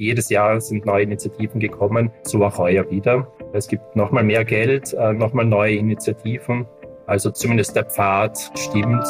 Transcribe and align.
jedes 0.00 0.30
Jahr 0.30 0.60
sind 0.60 0.86
neue 0.86 1.02
Initiativen 1.02 1.60
gekommen, 1.60 2.10
so 2.22 2.42
auch 2.42 2.56
heuer 2.56 2.90
wieder. 2.90 3.30
Es 3.52 3.68
gibt 3.68 3.96
nochmal 3.96 4.24
mehr 4.24 4.44
Geld, 4.44 4.94
äh, 4.94 5.12
nochmal 5.12 5.44
neue 5.44 5.74
Initiativen. 5.74 6.66
Also 7.06 7.30
zumindest 7.30 7.76
der 7.76 7.84
Pfad 7.84 8.38
stimmt. 8.56 9.04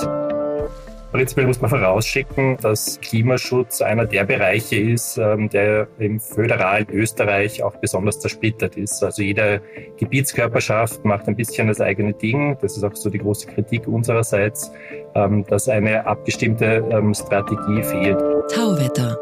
Prinzipiell 1.12 1.46
muss 1.46 1.60
man 1.60 1.70
vorausschicken, 1.70 2.56
dass 2.62 3.00
Klimaschutz 3.00 3.82
einer 3.82 4.06
der 4.06 4.24
Bereiche 4.24 4.76
ist, 4.76 5.16
ähm, 5.18 5.48
der 5.48 5.88
im 5.98 6.18
föderalen 6.20 6.88
Österreich 6.90 7.62
auch 7.62 7.76
besonders 7.76 8.20
zersplittert 8.20 8.76
ist. 8.76 9.02
Also 9.02 9.22
jede 9.22 9.60
Gebietskörperschaft 9.96 11.04
macht 11.04 11.28
ein 11.28 11.36
bisschen 11.36 11.68
das 11.68 11.80
eigene 11.80 12.14
Ding. 12.14 12.56
Das 12.62 12.76
ist 12.76 12.84
auch 12.84 12.94
so 12.94 13.10
die 13.10 13.18
große 13.18 13.48
Kritik 13.48 13.86
unsererseits, 13.86 14.72
ähm, 15.14 15.44
dass 15.44 15.68
eine 15.68 16.06
abgestimmte 16.06 16.84
ähm, 16.90 17.12
Strategie 17.12 17.82
fehlt. 17.82 18.18
Tauwetter, 18.52 19.18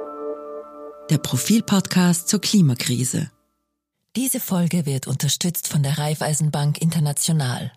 der 1.10 1.18
Profilpodcast 1.18 2.28
zur 2.28 2.40
Klimakrise. 2.40 3.30
Diese 4.14 4.40
Folge 4.40 4.84
wird 4.84 5.06
unterstützt 5.06 5.68
von 5.68 5.82
der 5.82 5.96
Raiffeisenbank 5.98 6.82
International. 6.82 7.72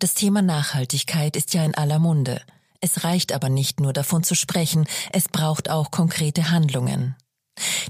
Das 0.00 0.14
Thema 0.14 0.42
Nachhaltigkeit 0.42 1.36
ist 1.36 1.54
ja 1.54 1.64
in 1.64 1.74
aller 1.74 1.98
Munde. 1.98 2.42
Es 2.80 3.04
reicht 3.04 3.32
aber 3.32 3.48
nicht 3.48 3.80
nur 3.80 3.92
davon 3.92 4.22
zu 4.22 4.34
sprechen, 4.34 4.86
es 5.12 5.28
braucht 5.28 5.70
auch 5.70 5.90
konkrete 5.90 6.50
Handlungen. 6.50 7.16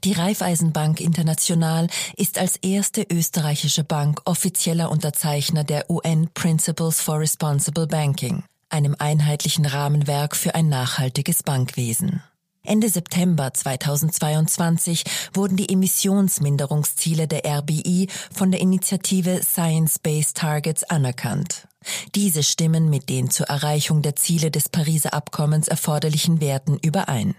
Die 0.05 0.12
Raiffeisenbank 0.12 1.01
International 1.01 1.88
ist 2.16 2.38
als 2.38 2.57
erste 2.57 3.02
österreichische 3.02 3.85
Bank 3.85 4.21
offizieller 4.27 4.91
Unterzeichner 4.91 5.65
der 5.65 5.91
UN 5.91 6.29
Principles 6.35 7.01
for 7.01 7.19
Responsible 7.19 7.87
Banking, 7.87 8.45
einem 8.69 8.95
einheitlichen 8.99 9.66
Rahmenwerk 9.66 10.37
für 10.37 10.55
ein 10.55 10.69
nachhaltiges 10.69 11.43
Bankwesen. 11.43 12.23
Ende 12.65 12.89
September 12.89 13.52
2022 13.52 15.05
wurden 15.34 15.57
die 15.57 15.69
Emissionsminderungsziele 15.69 17.27
der 17.27 17.45
RBI 17.45 18.09
von 18.33 18.52
der 18.52 18.61
Initiative 18.61 19.43
Science 19.43 19.99
Based 19.99 20.37
Targets 20.37 20.85
anerkannt. 20.85 21.66
Diese 22.15 22.45
stimmen 22.45 22.88
mit 22.88 23.09
den 23.09 23.30
zur 23.30 23.46
Erreichung 23.46 24.02
der 24.02 24.15
Ziele 24.15 24.52
des 24.52 24.68
Pariser 24.68 25.13
Abkommens 25.13 25.66
erforderlichen 25.66 26.40
Werten 26.40 26.79
überein. 26.79 27.35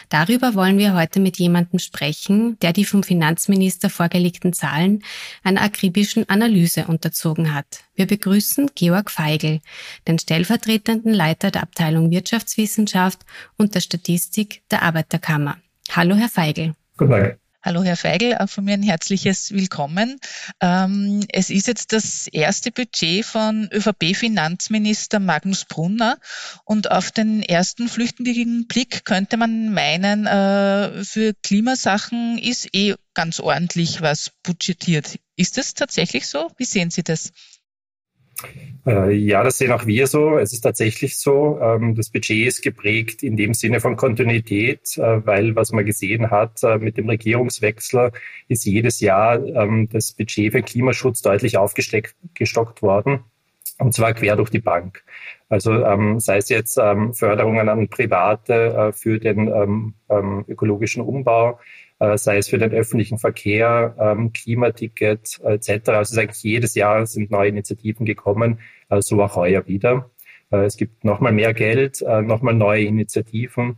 Darüber 0.09 0.55
wollen 0.55 0.77
wir 0.77 0.94
heute 0.94 1.19
mit 1.19 1.38
jemandem 1.38 1.79
sprechen, 1.79 2.57
der 2.59 2.73
die 2.73 2.85
vom 2.85 3.03
Finanzminister 3.03 3.89
vorgelegten 3.89 4.53
Zahlen 4.53 5.03
einer 5.44 5.61
akribischen 5.61 6.27
Analyse 6.29 6.85
unterzogen 6.88 7.53
hat. 7.53 7.83
Wir 7.95 8.07
begrüßen 8.07 8.71
Georg 8.75 9.11
Feigl, 9.11 9.61
den 10.07 10.19
stellvertretenden 10.19 11.13
Leiter 11.13 11.51
der 11.51 11.63
Abteilung 11.63 12.11
Wirtschaftswissenschaft 12.11 13.19
und 13.57 13.75
der 13.75 13.81
Statistik 13.81 14.63
der 14.71 14.83
Arbeiterkammer. 14.83 15.57
Hallo, 15.91 16.15
Herr 16.15 16.29
Feigl. 16.29 16.73
Guten 16.97 17.11
Tag. 17.11 17.42
Hallo 17.66 17.81
Herr 17.81 17.96
Feigl, 17.96 18.35
auch 18.35 18.50
von 18.50 18.66
mir 18.66 18.74
ein 18.74 18.84
herzliches 18.84 19.53
Willkommen. 19.53 20.19
Ähm, 20.59 21.25
es 21.29 21.50
ist 21.50 21.68
jetzt 21.68 21.94
das 21.94 22.28
erste 22.28 22.74
Budget 22.74 23.24
von 23.24 23.69
ÖVP-Finanzminister 23.72 25.22
Magnus 25.22 25.63
Brunner 25.63 26.18
und 26.66 26.91
auf 26.91 27.12
den 27.12 27.41
ersten 27.41 27.88
flüchtigen 27.88 28.68
Blick 28.68 29.06
könnte 29.06 29.38
man 29.38 29.74
meinen, 29.74 30.28
äh, 30.28 31.06
für 31.06 31.34
Klimasachen 31.41 32.38
ist 32.38 32.68
eh 32.75 32.96
ganz 33.13 33.40
ordentlich 33.40 34.01
was 34.01 34.31
budgetiert. 34.44 35.18
Ist 35.38 35.57
das 35.57 35.74
tatsächlich 35.74 36.28
so? 36.28 36.51
Wie 36.57 36.66
sehen 36.66 36.91
Sie 36.91 37.03
das? 37.03 37.31
Äh, 38.85 39.13
ja, 39.13 39.43
das 39.43 39.57
sehen 39.57 39.71
auch 39.71 39.85
wir 39.85 40.07
so. 40.07 40.37
Es 40.37 40.51
ist 40.53 40.61
tatsächlich 40.61 41.17
so. 41.17 41.59
Ähm, 41.61 41.95
das 41.95 42.09
Budget 42.09 42.47
ist 42.47 42.61
geprägt 42.61 43.23
in 43.23 43.37
dem 43.37 43.53
Sinne 43.53 43.79
von 43.79 43.95
Kontinuität, 43.95 44.97
äh, 44.97 45.25
weil 45.25 45.55
was 45.55 45.71
man 45.71 45.85
gesehen 45.85 46.31
hat 46.31 46.63
äh, 46.63 46.77
mit 46.77 46.97
dem 46.97 47.07
Regierungswechsel 47.09 48.11
ist 48.49 48.65
jedes 48.65 48.99
Jahr 48.99 49.43
ähm, 49.45 49.87
das 49.91 50.11
Budget 50.11 50.51
für 50.51 50.61
Klimaschutz 50.61 51.21
deutlich 51.21 51.57
aufgestockt 51.57 52.81
worden. 52.81 53.21
Und 53.79 53.93
zwar 53.93 54.13
quer 54.13 54.35
durch 54.35 54.49
die 54.49 54.59
Bank. 54.59 55.03
Also 55.49 55.71
ähm, 55.83 56.19
sei 56.19 56.37
es 56.37 56.49
jetzt 56.49 56.75
Förderungen 56.75 57.69
an 57.69 57.87
Private 57.87 58.91
für 58.93 59.19
den 59.19 59.93
ökologischen 60.47 61.01
Umbau, 61.01 61.59
sei 62.15 62.37
es 62.37 62.49
für 62.49 62.57
den 62.57 62.71
öffentlichen 62.71 63.17
Verkehr, 63.17 63.95
ähm, 63.99 64.33
Klimaticket 64.33 65.39
etc. 65.43 65.69
Also 65.69 66.01
es 66.01 66.11
ist 66.11 66.17
eigentlich 66.17 66.43
jedes 66.43 66.75
Jahr 66.75 67.05
sind 67.05 67.31
neue 67.31 67.49
Initiativen 67.49 68.05
gekommen, 68.05 68.59
äh, 68.89 69.01
so 69.01 69.21
auch 69.21 69.35
heuer 69.35 69.67
wieder. 69.67 70.09
Äh, 70.51 70.65
es 70.65 70.77
gibt 70.77 71.03
nochmal 71.03 71.31
mehr 71.31 71.53
Geld, 71.53 72.01
äh, 72.01 72.21
nochmal 72.21 72.53
neue 72.53 72.85
Initiativen. 72.85 73.77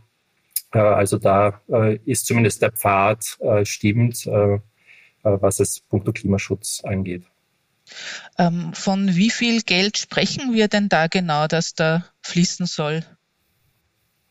Äh, 0.72 0.78
also 0.78 1.18
da 1.18 1.60
äh, 1.68 1.98
ist 2.04 2.26
zumindest 2.26 2.62
der 2.62 2.72
Pfad 2.72 3.38
äh, 3.40 3.64
stimmt, 3.64 4.26
äh, 4.26 4.54
äh 4.54 4.60
was 5.22 5.60
es 5.60 5.80
punkto 5.80 6.12
Klimaschutz 6.12 6.82
angeht. 6.84 7.24
Ähm, 8.38 8.72
von 8.74 9.14
wie 9.14 9.30
viel 9.30 9.62
Geld 9.62 9.96
sprechen 9.96 10.52
wir 10.52 10.68
denn 10.68 10.88
da 10.88 11.06
genau, 11.06 11.46
dass 11.46 11.74
da 11.74 12.04
fließen 12.22 12.66
soll? 12.66 13.04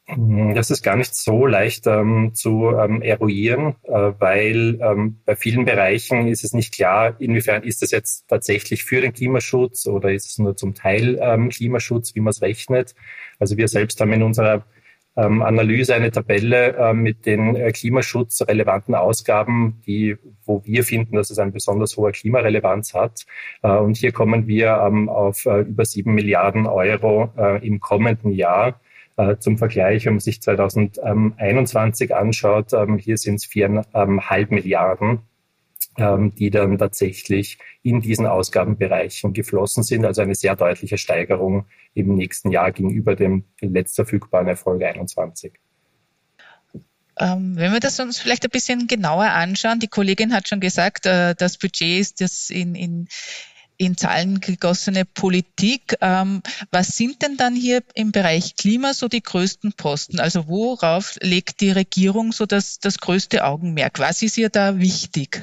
Hm, 0.07 0.53
das 0.53 0.69
ist 0.69 0.83
gar 0.83 0.95
nicht 0.95 1.15
so 1.15 1.47
leicht 1.47 1.87
ähm, 1.87 2.31
zu 2.35 2.69
ähm, 2.69 3.01
eruieren, 3.01 3.75
äh, 3.83 4.11
weil 4.19 4.79
ähm, 4.79 5.19
bei 5.25 5.35
vielen 5.35 5.65
Bereichen 5.65 6.27
ist 6.27 6.43
es 6.43 6.53
nicht 6.53 6.73
klar, 6.75 7.15
inwiefern 7.19 7.63
ist 7.63 7.81
das 7.81 7.89
jetzt 7.89 8.27
tatsächlich 8.27 8.83
für 8.83 9.01
den 9.01 9.13
Klimaschutz 9.13 9.87
oder 9.87 10.11
ist 10.13 10.27
es 10.27 10.37
nur 10.37 10.55
zum 10.55 10.75
Teil 10.75 11.17
ähm, 11.19 11.49
Klimaschutz, 11.49 12.13
wie 12.13 12.19
man 12.19 12.31
es 12.31 12.41
rechnet. 12.43 12.93
Also 13.39 13.57
wir 13.57 13.67
selbst 13.67 13.99
haben 13.99 14.13
in 14.13 14.21
unserer 14.21 14.65
ähm, 15.17 15.41
Analyse 15.41 15.95
eine 15.95 16.11
Tabelle 16.11 16.75
äh, 16.75 16.93
mit 16.93 17.25
den 17.25 17.55
äh, 17.55 17.71
klimaschutzrelevanten 17.71 18.93
Ausgaben, 18.95 19.81
die, 19.87 20.17
wo 20.45 20.63
wir 20.65 20.83
finden, 20.83 21.15
dass 21.15 21.29
es 21.31 21.39
eine 21.39 21.51
besonders 21.51 21.97
hohe 21.97 22.11
Klimarelevanz 22.11 22.93
hat. 22.93 23.25
Äh, 23.63 23.71
und 23.71 23.97
hier 23.97 24.11
kommen 24.11 24.45
wir 24.47 24.83
ähm, 24.85 25.09
auf 25.09 25.45
äh, 25.45 25.61
über 25.61 25.85
sieben 25.85 26.13
Milliarden 26.13 26.67
Euro 26.67 27.31
äh, 27.37 27.65
im 27.65 27.79
kommenden 27.79 28.31
Jahr. 28.31 28.79
Äh, 29.17 29.37
zum 29.37 29.57
Vergleich, 29.57 30.05
wenn 30.05 30.13
man 30.13 30.19
sich 30.19 30.41
2021 30.41 32.13
anschaut, 32.13 32.73
ähm, 32.73 32.97
hier 32.97 33.17
sind 33.17 33.35
es 33.35 33.45
viereinhalb 33.45 34.51
Milliarden, 34.51 35.19
ähm, 35.97 36.35
die 36.35 36.49
dann 36.49 36.77
tatsächlich 36.77 37.57
in 37.81 38.01
diesen 38.01 38.25
Ausgabenbereichen 38.25 39.31
geflossen 39.31 39.83
sind. 39.83 40.03
Also 40.05 40.21
eine 40.21 40.35
sehr 40.35 40.57
deutliche 40.57 40.97
Steigerung 40.97 41.65
im 41.93 42.13
nächsten 42.15 42.51
Jahr 42.51 42.73
gegenüber 42.73 43.15
dem 43.15 43.45
letzt 43.61 43.95
verfügbaren 43.95 44.47
Erfolg 44.47 44.83
21. 44.83 45.53
Ähm, 47.17 47.55
wenn 47.55 47.71
wir 47.71 47.79
das 47.79 47.97
uns 48.01 48.19
vielleicht 48.19 48.43
ein 48.43 48.51
bisschen 48.51 48.87
genauer 48.87 49.27
anschauen, 49.27 49.79
die 49.79 49.87
Kollegin 49.87 50.33
hat 50.33 50.49
schon 50.49 50.59
gesagt, 50.59 51.05
äh, 51.05 51.33
das 51.35 51.57
Budget 51.57 52.01
ist 52.01 52.19
das 52.19 52.49
in, 52.49 52.75
in, 52.75 53.07
in 53.77 53.97
Zahlen 53.97 54.39
gegossene 54.39 55.05
Politik. 55.05 55.97
Ähm, 56.01 56.41
was 56.71 56.97
sind 56.97 57.21
denn 57.21 57.37
dann 57.37 57.55
hier 57.55 57.83
im 57.93 58.11
Bereich 58.11 58.55
Klima 58.55 58.93
so 58.93 59.07
die 59.07 59.21
größten 59.21 59.73
Posten? 59.73 60.19
Also 60.19 60.47
worauf 60.47 61.17
legt 61.21 61.61
die 61.61 61.71
Regierung 61.71 62.31
so 62.31 62.45
das, 62.45 62.79
das 62.79 62.99
größte 62.99 63.45
Augenmerk? 63.45 63.99
Was 63.99 64.21
ist 64.21 64.37
ihr 64.37 64.49
da 64.49 64.79
wichtig? 64.79 65.41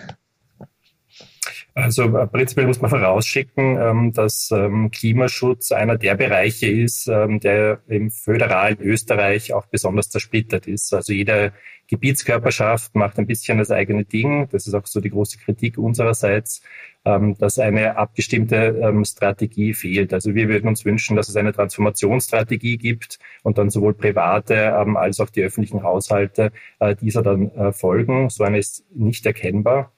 Also 1.75 2.17
äh, 2.17 2.27
prinzipiell 2.27 2.67
muss 2.67 2.83
man 2.83 2.91
vorausschicken, 2.91 3.79
ähm, 3.81 4.13
dass 4.13 4.51
ähm, 4.51 4.91
Klimaschutz 4.91 5.73
einer 5.73 5.97
der 5.97 6.17
Bereiche 6.17 6.67
ist, 6.67 7.09
ähm, 7.09 7.41
der 7.41 7.81
im 7.89 8.11
föderalen 8.11 8.79
Österreich 8.81 9.55
auch 9.55 9.67
besonders 9.67 10.11
zersplittert 10.11 10.67
ist. 10.67 10.93
Also 10.93 11.15
jede 11.15 11.55
Gebietskörperschaft 11.89 12.95
macht 12.95 13.19
ein 13.19 13.27
bisschen 13.27 13.57
das 13.59 13.71
eigene 13.71 14.05
Ding. 14.05 14.49
Das 14.51 14.67
ist 14.67 14.75
auch 14.75 14.87
so 14.87 15.01
die 15.01 15.11
große 15.11 15.39
Kritik 15.39 15.77
unsererseits, 15.79 16.63
dass 17.05 17.59
eine 17.59 17.97
abgestimmte 17.97 19.03
Strategie 19.05 19.75
fehlt. 19.75 20.15
Also 20.15 20.35
wir 20.35 20.49
würden 20.49 20.69
uns 20.69 20.85
wünschen, 20.87 21.17
dass 21.17 21.29
es 21.29 21.37
eine 21.37 21.53
Transformationsstrategie 21.53 22.79
gibt 22.79 23.19
und 23.43 23.59
dann 23.59 23.69
sowohl 23.69 23.93
private 23.93 24.73
als 24.73 25.21
auch 25.21 25.29
die 25.29 25.43
öffentlichen 25.43 25.83
Haushalte 25.83 26.53
äh, 26.79 26.95
dieser 26.95 27.23
dann 27.23 27.51
äh, 27.51 27.73
folgen. 27.73 28.31
So 28.31 28.45
eine 28.45 28.59
ist 28.59 28.85
nicht 28.95 29.27
erkennbar. 29.27 29.93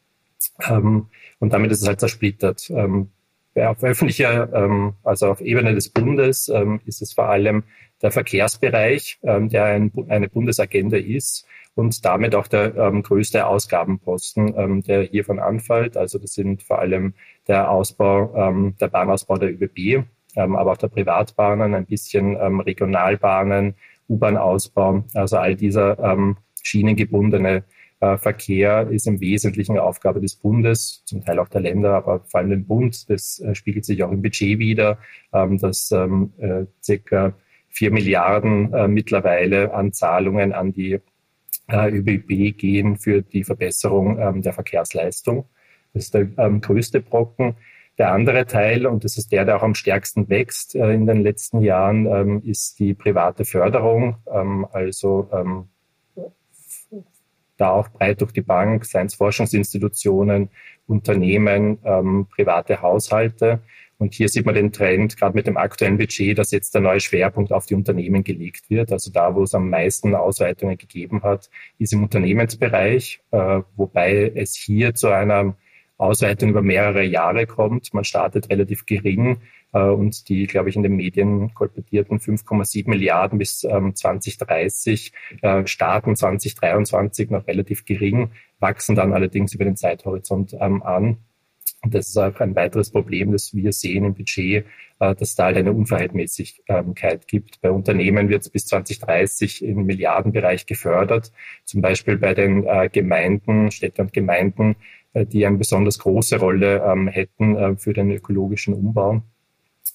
Und 0.68 1.52
damit 1.52 1.72
ist 1.72 1.82
es 1.82 1.88
halt 1.88 2.00
zersplittert. 2.00 2.70
Ähm, 2.70 3.10
auf 3.56 3.82
öffentlicher, 3.82 4.52
ähm, 4.52 4.94
also 5.02 5.28
auf 5.28 5.40
Ebene 5.40 5.74
des 5.74 5.88
Bundes, 5.88 6.48
ähm, 6.48 6.80
ist 6.86 7.02
es 7.02 7.12
vor 7.12 7.28
allem 7.28 7.64
der 8.02 8.10
Verkehrsbereich, 8.10 9.18
ähm, 9.22 9.48
der 9.48 9.64
ein, 9.64 9.92
eine 10.08 10.28
Bundesagenda 10.28 10.96
ist 10.96 11.46
und 11.74 12.04
damit 12.04 12.34
auch 12.34 12.46
der 12.46 12.74
ähm, 12.76 13.02
größte 13.02 13.46
Ausgabenposten, 13.46 14.54
ähm, 14.56 14.82
der 14.82 15.02
hiervon 15.02 15.38
anfällt. 15.38 15.96
Also 15.96 16.18
das 16.18 16.32
sind 16.34 16.62
vor 16.62 16.80
allem 16.80 17.14
der 17.46 17.70
Ausbau, 17.70 18.34
ähm, 18.36 18.76
der 18.80 18.88
Bahnausbau 18.88 19.38
der 19.38 19.52
ÖBB, 19.52 20.04
ähm, 20.36 20.56
aber 20.56 20.72
auch 20.72 20.76
der 20.76 20.88
Privatbahnen, 20.88 21.74
ein 21.74 21.86
bisschen 21.86 22.36
ähm, 22.40 22.60
Regionalbahnen, 22.60 23.74
U-Bahn-Ausbau, 24.08 25.04
also 25.14 25.38
all 25.38 25.54
dieser 25.54 25.98
ähm, 25.98 26.36
schienengebundene 26.62 27.64
Verkehr 28.18 28.88
ist 28.90 29.06
im 29.06 29.20
Wesentlichen 29.20 29.78
Aufgabe 29.78 30.20
des 30.20 30.36
Bundes, 30.36 31.02
zum 31.04 31.24
Teil 31.24 31.38
auch 31.38 31.48
der 31.48 31.60
Länder, 31.60 31.94
aber 31.94 32.20
vor 32.26 32.40
allem 32.40 32.50
den 32.50 32.66
Bund. 32.66 33.08
Das 33.08 33.40
äh, 33.40 33.54
spiegelt 33.54 33.84
sich 33.84 34.02
auch 34.02 34.12
im 34.12 34.22
Budget 34.22 34.58
wieder, 34.58 34.98
ähm, 35.32 35.58
dass 35.58 35.90
ähm, 35.90 36.32
äh, 36.38 36.64
circa 36.82 37.34
vier 37.68 37.90
Milliarden 37.90 38.92
mittlerweile 38.92 39.74
an 39.74 39.92
Zahlungen 39.92 40.52
an 40.52 40.72
die 40.72 41.00
ÖBB 41.68 42.56
gehen 42.56 42.96
für 42.96 43.22
die 43.22 43.42
Verbesserung 43.42 44.16
ähm, 44.20 44.42
der 44.42 44.52
Verkehrsleistung. 44.52 45.48
Das 45.92 46.04
ist 46.04 46.14
der 46.14 46.26
größte 46.26 47.00
Brocken. 47.00 47.56
Der 47.98 48.12
andere 48.12 48.46
Teil, 48.46 48.86
und 48.86 49.02
das 49.02 49.18
ist 49.18 49.32
der, 49.32 49.44
der 49.44 49.56
auch 49.56 49.64
am 49.64 49.74
stärksten 49.74 50.28
wächst 50.28 50.76
in 50.76 51.06
den 51.06 51.24
letzten 51.24 51.62
Jahren, 51.62 52.42
ist 52.42 52.78
die 52.78 52.94
private 52.94 53.44
Förderung, 53.44 54.18
also 54.70 55.28
da 57.56 57.70
auch 57.70 57.88
breit 57.88 58.20
durch 58.20 58.32
die 58.32 58.42
Bank, 58.42 58.84
seien 58.84 59.06
es 59.06 59.14
Forschungsinstitutionen, 59.14 60.50
Unternehmen, 60.86 61.78
ähm, 61.84 62.26
private 62.34 62.82
Haushalte. 62.82 63.60
Und 63.98 64.12
hier 64.12 64.28
sieht 64.28 64.44
man 64.44 64.54
den 64.54 64.72
Trend, 64.72 65.16
gerade 65.16 65.34
mit 65.34 65.46
dem 65.46 65.56
aktuellen 65.56 65.98
Budget, 65.98 66.36
dass 66.36 66.50
jetzt 66.50 66.74
der 66.74 66.80
neue 66.80 67.00
Schwerpunkt 67.00 67.52
auf 67.52 67.66
die 67.66 67.74
Unternehmen 67.74 68.24
gelegt 68.24 68.68
wird. 68.68 68.92
Also 68.92 69.10
da, 69.10 69.34
wo 69.34 69.44
es 69.44 69.54
am 69.54 69.70
meisten 69.70 70.14
Ausweitungen 70.14 70.76
gegeben 70.76 71.22
hat, 71.22 71.48
ist 71.78 71.92
im 71.92 72.02
Unternehmensbereich, 72.02 73.20
äh, 73.30 73.60
wobei 73.76 74.32
es 74.34 74.54
hier 74.54 74.94
zu 74.94 75.08
einer 75.08 75.56
Ausweitung 75.96 76.50
über 76.50 76.62
mehrere 76.62 77.04
Jahre 77.04 77.46
kommt. 77.46 77.94
Man 77.94 78.04
startet 78.04 78.50
relativ 78.50 78.84
gering 78.84 79.38
und 79.78 80.28
die, 80.28 80.46
glaube 80.46 80.68
ich, 80.68 80.76
in 80.76 80.84
den 80.84 80.94
Medien 80.94 81.52
kolportierten 81.52 82.18
5,7 82.18 82.88
Milliarden 82.88 83.38
bis 83.38 83.58
2030 83.58 85.12
ähm, 85.42 85.64
äh, 85.64 85.66
starten 85.66 86.14
2023 86.14 87.30
noch 87.30 87.46
relativ 87.48 87.84
gering, 87.84 88.30
wachsen 88.60 88.94
dann 88.94 89.12
allerdings 89.12 89.52
über 89.52 89.64
den 89.64 89.76
Zeithorizont 89.76 90.54
ähm, 90.60 90.82
an. 90.82 91.18
Und 91.82 91.92
das 91.92 92.08
ist 92.08 92.16
auch 92.16 92.38
ein 92.38 92.54
weiteres 92.54 92.90
Problem, 92.90 93.32
das 93.32 93.52
wir 93.52 93.72
sehen 93.72 94.04
im 94.04 94.14
Budget, 94.14 94.64
äh, 95.00 95.14
dass 95.16 95.34
da 95.34 95.46
halt 95.46 95.56
eine 95.56 95.72
Unverhältnismäßigkeit 95.72 97.26
gibt. 97.26 97.60
Bei 97.60 97.72
Unternehmen 97.72 98.28
wird 98.28 98.42
es 98.42 98.50
bis 98.50 98.66
2030 98.66 99.64
im 99.64 99.86
Milliardenbereich 99.86 100.66
gefördert. 100.66 101.32
Zum 101.64 101.82
Beispiel 101.82 102.16
bei 102.16 102.32
den 102.34 102.64
Gemeinden, 102.92 103.72
Städte 103.72 104.02
und 104.02 104.12
Gemeinden, 104.12 104.76
die 105.14 105.46
eine 105.46 105.58
besonders 105.58 105.98
große 105.98 106.38
Rolle 106.38 106.82
ähm, 106.84 107.08
hätten 107.08 107.76
für 107.78 107.92
den 107.92 108.10
ökologischen 108.10 108.74
Umbau. 108.74 109.22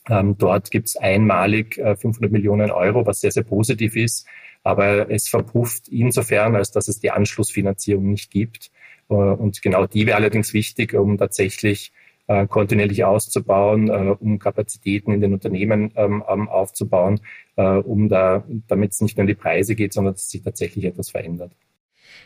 Ähm, 0.08 0.38
dort 0.38 0.72
gibt 0.72 0.88
es 0.88 0.96
einmalig 0.96 1.78
äh, 1.78 1.96
500 1.96 2.32
Millionen 2.32 2.72
Euro, 2.72 3.06
was 3.06 3.20
sehr, 3.20 3.32
sehr 3.32 3.44
positiv 3.44 3.96
ist. 3.96 4.28
Aber 4.64 5.10
es 5.10 5.28
verpufft 5.28 5.88
insofern, 5.88 6.56
als 6.56 6.72
dass 6.72 6.88
es 6.88 7.00
die 7.00 7.12
Anschlussfinanzierung 7.12 8.10
nicht 8.10 8.32
gibt. 8.32 8.72
Äh, 9.10 9.14
und 9.14 9.62
genau 9.62 9.86
die 9.86 10.06
wäre 10.06 10.18
allerdings 10.18 10.54
wichtig, 10.54 10.94
um 10.94 11.18
tatsächlich 11.18 11.92
äh, 12.28 12.48
kontinuierlich 12.48 13.04
auszubauen, 13.04 13.90
äh, 13.90 14.16
um 14.20 14.40
Kapazitäten 14.40 15.12
in 15.12 15.22
den 15.22 15.34
Unternehmen 15.34 15.92
ähm, 15.96 16.22
aufzubauen, 16.22 17.22
äh, 17.56 17.64
um 17.64 18.08
da, 18.08 18.44
damit 18.68 18.92
es 18.92 19.02
nicht 19.02 19.18
nur 19.18 19.24
um 19.24 19.28
die 19.28 19.34
Preise 19.34 19.76
geht, 19.76 19.94
sondern 19.94 20.14
dass 20.14 20.30
sich 20.30 20.44
tatsächlich 20.44 20.86
etwas 20.86 21.10
verändert. 21.10 21.52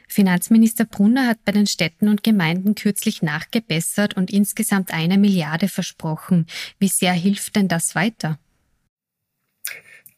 Finanzminister 0.08 0.86
Brunner 0.86 1.28
hat 1.28 1.44
bei 1.46 1.52
den 1.52 1.68
Städten 1.68 2.08
und 2.08 2.24
Gemeinden 2.24 2.76
kürzlich 2.76 3.22
nachgebessert 3.22 4.16
und 4.16 4.32
insgesamt 4.32 4.94
eine 4.94 5.18
Milliarde 5.18 5.68
versprochen. 5.68 6.46
Wie 6.80 6.88
sehr 6.88 7.14
hilft 7.14 7.56
denn 7.56 7.68
das 7.68 7.96
weiter? 7.96 8.40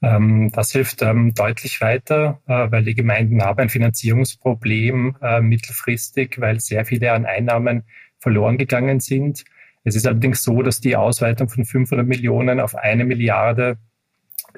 Ähm, 0.02 0.52
das 0.52 0.72
hilft 0.72 1.02
ähm, 1.02 1.34
deutlich 1.34 1.82
weiter, 1.82 2.42
äh, 2.48 2.70
weil 2.70 2.84
die 2.84 2.96
Gemeinden 2.96 3.42
haben 3.42 3.60
ein 3.60 3.70
Finanzierungsproblem 3.70 5.18
äh, 5.22 5.42
mittelfristig, 5.42 6.40
weil 6.40 6.60
sehr 6.60 6.86
viele 6.86 7.14
an 7.14 7.26
Einnahmen 7.26 7.84
verloren 8.20 8.58
gegangen 8.58 9.00
sind. 9.00 9.46
Es 9.84 9.96
ist 9.96 10.06
allerdings 10.06 10.44
so, 10.44 10.62
dass 10.62 10.82
die 10.82 10.96
Ausweitung 10.96 11.48
von 11.48 11.64
500 11.64 12.06
Millionen 12.06 12.60
auf 12.60 12.76
eine 12.76 13.06
Milliarde 13.06 13.78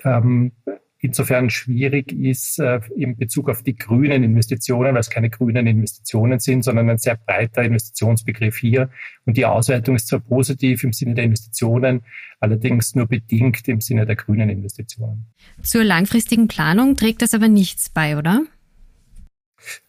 ähm, 0.04 0.54
insofern 1.00 1.50
schwierig 1.50 2.12
ist 2.12 2.60
äh, 2.60 2.80
in 2.96 3.18
Bezug 3.18 3.50
auf 3.50 3.64
die 3.64 3.76
grünen 3.76 4.24
Investitionen, 4.24 4.94
weil 4.94 5.02
es 5.02 5.10
keine 5.10 5.30
grünen 5.30 5.68
Investitionen 5.68 6.40
sind, 6.40 6.64
sondern 6.64 6.90
ein 6.90 6.98
sehr 6.98 7.18
breiter 7.18 7.64
Investitionsbegriff 7.64 8.58
hier. 8.58 8.90
Und 9.26 9.38
die 9.38 9.46
Ausweitung 9.46 9.96
ist 9.96 10.08
zwar 10.08 10.20
positiv 10.20 10.84
im 10.84 10.94
Sinne 10.94 11.16
der 11.16 11.26
Investitionen, 11.26 12.02
allerdings 12.40 12.96
nur 12.96 13.08
bedingt 13.08 13.68
im 13.68 13.82
Sinne 13.82 14.06
der 14.06 14.16
grünen 14.16 14.50
Investitionen. 14.50 15.28
Zur 15.62 15.84
langfristigen 15.84 16.48
Planung 16.48 16.96
trägt 16.96 17.22
das 17.22 17.34
aber 17.34 17.48
nichts 17.48 17.90
bei, 17.90 18.18
oder? 18.18 18.44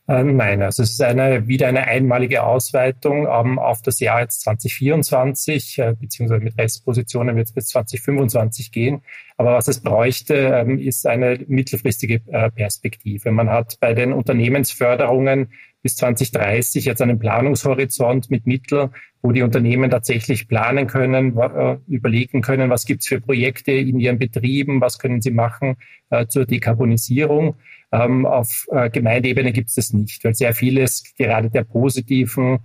Äh, 0.09 0.25
nein, 0.25 0.63
also 0.63 0.83
es 0.83 0.93
ist 0.93 1.03
eine, 1.03 1.47
wieder 1.49 1.69
eine 1.69 1.87
einmalige 1.87 2.43
Ausweitung 2.43 3.29
ähm, 3.31 3.59
auf 3.59 3.83
das 3.83 4.01
Jahr 4.01 4.21
jetzt 4.21 4.41
2024, 4.41 5.79
äh, 5.79 5.95
beziehungsweise 6.01 6.43
mit 6.43 6.59
Restpositionen 6.59 7.37
wird 7.37 7.49
es 7.49 7.53
bis 7.53 7.67
2025 7.69 8.73
gehen. 8.73 9.03
Aber 9.37 9.55
was 9.55 9.69
es 9.69 9.81
bräuchte, 9.81 10.35
ähm, 10.35 10.79
ist 10.79 11.07
eine 11.07 11.45
mittelfristige 11.47 12.23
äh, 12.27 12.51
Perspektive. 12.51 13.31
Man 13.31 13.51
hat 13.51 13.79
bei 13.81 13.93
den 13.93 14.13
Unternehmensförderungen 14.13 15.49
bis 15.83 15.97
2030 15.97 16.87
jetzt 16.87 17.03
einen 17.03 17.19
Planungshorizont 17.19 18.31
mit 18.31 18.47
Mitteln, 18.47 18.91
wo 19.23 19.33
die 19.33 19.43
Unternehmen 19.43 19.91
tatsächlich 19.91 20.49
planen 20.49 20.87
können, 20.87 21.37
äh, 21.39 21.77
überlegen 21.87 22.41
können, 22.41 22.71
was 22.71 22.87
gibt's 22.87 23.09
für 23.09 23.21
Projekte 23.21 23.73
in 23.73 24.01
ihren 24.01 24.19
Betrieben, 24.19 24.81
was 24.81 24.99
können 24.99 25.21
sie 25.21 25.31
machen 25.31 25.77
äh, 26.11 26.27
zur 26.27 26.47
Dekarbonisierung. 26.47 27.57
Ähm, 27.91 28.27
auf 28.27 28.67
äh, 28.71 28.91
Gemeindeebene 28.91 29.53
gibt 29.53 29.69
es 29.71 29.77
das 29.77 29.93
nicht, 29.93 30.23
weil 30.25 30.35
sehr 30.35 30.55
vieles 30.55 31.05
gerade 31.17 31.51
der 31.51 31.65
positiven 31.65 32.59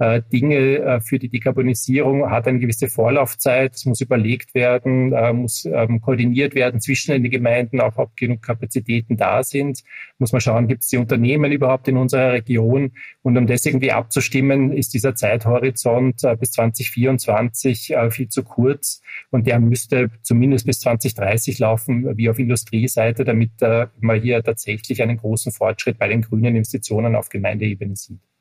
Dinge 0.00 0.78
äh, 0.78 1.00
für 1.00 1.18
die 1.18 1.28
Dekarbonisierung 1.28 2.28
hat 2.28 2.48
eine 2.48 2.58
gewisse 2.58 2.88
Vorlaufzeit. 2.88 3.80
Muss 3.84 4.00
überlegt 4.00 4.54
werden, 4.54 5.12
äh, 5.12 5.32
muss 5.32 5.64
ähm, 5.64 6.00
koordiniert 6.00 6.54
werden 6.54 6.80
zwischen 6.80 7.22
den 7.22 7.30
Gemeinden, 7.30 7.80
auch 7.80 7.96
ob 7.98 8.16
genug 8.16 8.42
Kapazitäten 8.42 9.16
da 9.16 9.44
sind. 9.44 9.82
Muss 10.18 10.32
man 10.32 10.40
schauen, 10.40 10.66
gibt 10.66 10.82
es 10.82 10.88
die 10.88 10.96
Unternehmen 10.96 11.52
überhaupt 11.52 11.86
in 11.88 11.96
unserer 11.96 12.32
Region? 12.32 12.92
Und 13.22 13.36
um 13.36 13.46
das 13.46 13.64
irgendwie 13.64 13.92
abzustimmen, 13.92 14.72
ist 14.72 14.94
dieser 14.94 15.14
Zeithorizont 15.14 16.22
bis 16.40 16.52
2024 16.52 17.94
viel 18.10 18.28
zu 18.28 18.42
kurz. 18.42 19.02
Und 19.30 19.46
der 19.46 19.60
müsste 19.60 20.10
zumindest 20.22 20.66
bis 20.66 20.80
2030 20.80 21.58
laufen, 21.58 22.16
wie 22.16 22.28
auf 22.28 22.38
Industrieseite, 22.38 23.24
damit 23.24 23.50
man 24.00 24.20
hier 24.20 24.42
tatsächlich 24.42 25.02
einen 25.02 25.18
großen 25.18 25.52
Fortschritt 25.52 25.98
bei 25.98 26.08
den 26.08 26.22
grünen 26.22 26.56
Investitionen 26.56 27.14
auf 27.14 27.28
Gemeindeebene 27.28 27.96
sieht. 27.96 28.31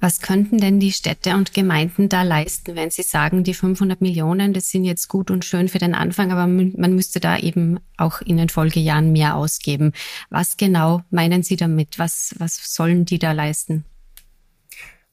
Was 0.00 0.20
könnten 0.20 0.58
denn 0.58 0.78
die 0.78 0.92
Städte 0.92 1.34
und 1.34 1.52
Gemeinden 1.52 2.08
da 2.08 2.22
leisten, 2.22 2.76
wenn 2.76 2.90
Sie 2.90 3.02
sagen, 3.02 3.42
die 3.42 3.54
500 3.54 4.00
Millionen, 4.00 4.52
das 4.52 4.70
sind 4.70 4.84
jetzt 4.84 5.08
gut 5.08 5.30
und 5.30 5.44
schön 5.44 5.68
für 5.68 5.78
den 5.78 5.94
Anfang, 5.94 6.30
aber 6.30 6.46
man 6.46 6.94
müsste 6.94 7.18
da 7.18 7.36
eben 7.36 7.80
auch 7.96 8.20
in 8.20 8.36
den 8.36 8.48
Folgejahren 8.48 9.10
mehr 9.10 9.34
ausgeben. 9.34 9.92
Was 10.30 10.56
genau 10.56 11.02
meinen 11.10 11.42
Sie 11.42 11.56
damit? 11.56 11.98
Was, 11.98 12.34
was 12.38 12.72
sollen 12.72 13.06
die 13.06 13.18
da 13.18 13.32
leisten? 13.32 13.84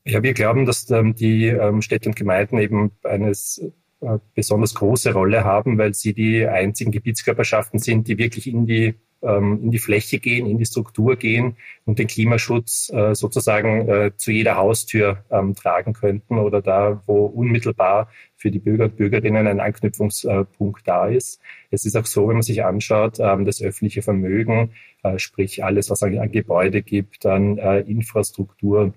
Ja, 0.03 0.21
wir 0.21 0.35
glauben, 0.35 0.67
dass 0.67 0.89
ähm, 0.91 1.15
die 1.15 1.47
ähm, 1.47 1.81
Städte 1.81 2.09
und 2.09 2.15
Gemeinden 2.15 2.59
eben 2.59 2.91
eines 3.03 3.59
äh, 4.01 4.19
besonders 4.35 4.75
große 4.75 5.13
Rolle 5.13 5.43
haben, 5.43 5.79
weil 5.79 5.95
sie 5.95 6.13
die 6.13 6.45
einzigen 6.45 6.91
Gebietskörperschaften 6.91 7.79
sind, 7.79 8.07
die 8.07 8.19
wirklich 8.19 8.45
in 8.45 8.67
die 8.67 8.93
ähm, 9.25 9.59
in 9.63 9.71
die 9.71 9.79
Fläche 9.79 10.19
gehen, 10.19 10.45
in 10.45 10.57
die 10.57 10.65
Struktur 10.65 11.15
gehen 11.15 11.57
und 11.85 11.99
den 11.99 12.07
Klimaschutz 12.07 12.91
äh, 12.93 13.15
sozusagen 13.15 13.87
äh, 13.87 14.11
zu 14.15 14.31
jeder 14.31 14.55
Haustür 14.55 15.23
ähm, 15.31 15.55
tragen 15.55 15.93
könnten 15.93 16.37
oder 16.37 16.61
da, 16.61 17.01
wo 17.05 17.25
unmittelbar 17.25 18.09
für 18.35 18.51
die 18.51 18.59
Bürger 18.59 18.85
und 18.85 18.97
Bürgerinnen 18.97 19.47
ein 19.47 19.59
Anknüpfungspunkt 19.59 20.87
da 20.87 21.07
ist. 21.07 21.41
Es 21.71 21.85
ist 21.85 21.95
auch 21.95 22.05
so, 22.05 22.27
wenn 22.27 22.35
man 22.35 22.43
sich 22.43 22.63
anschaut, 22.63 23.19
ähm, 23.19 23.45
das 23.45 23.61
öffentliche 23.61 24.01
Vermögen, 24.01 24.71
äh, 25.03 25.19
sprich 25.19 25.63
alles, 25.63 25.89
was 25.89 26.03
an, 26.03 26.31
Gebäude 26.31 26.81
gibt, 26.81 27.25
an 27.25 27.57
äh, 27.57 27.79
Infrastruktur, 27.81 28.93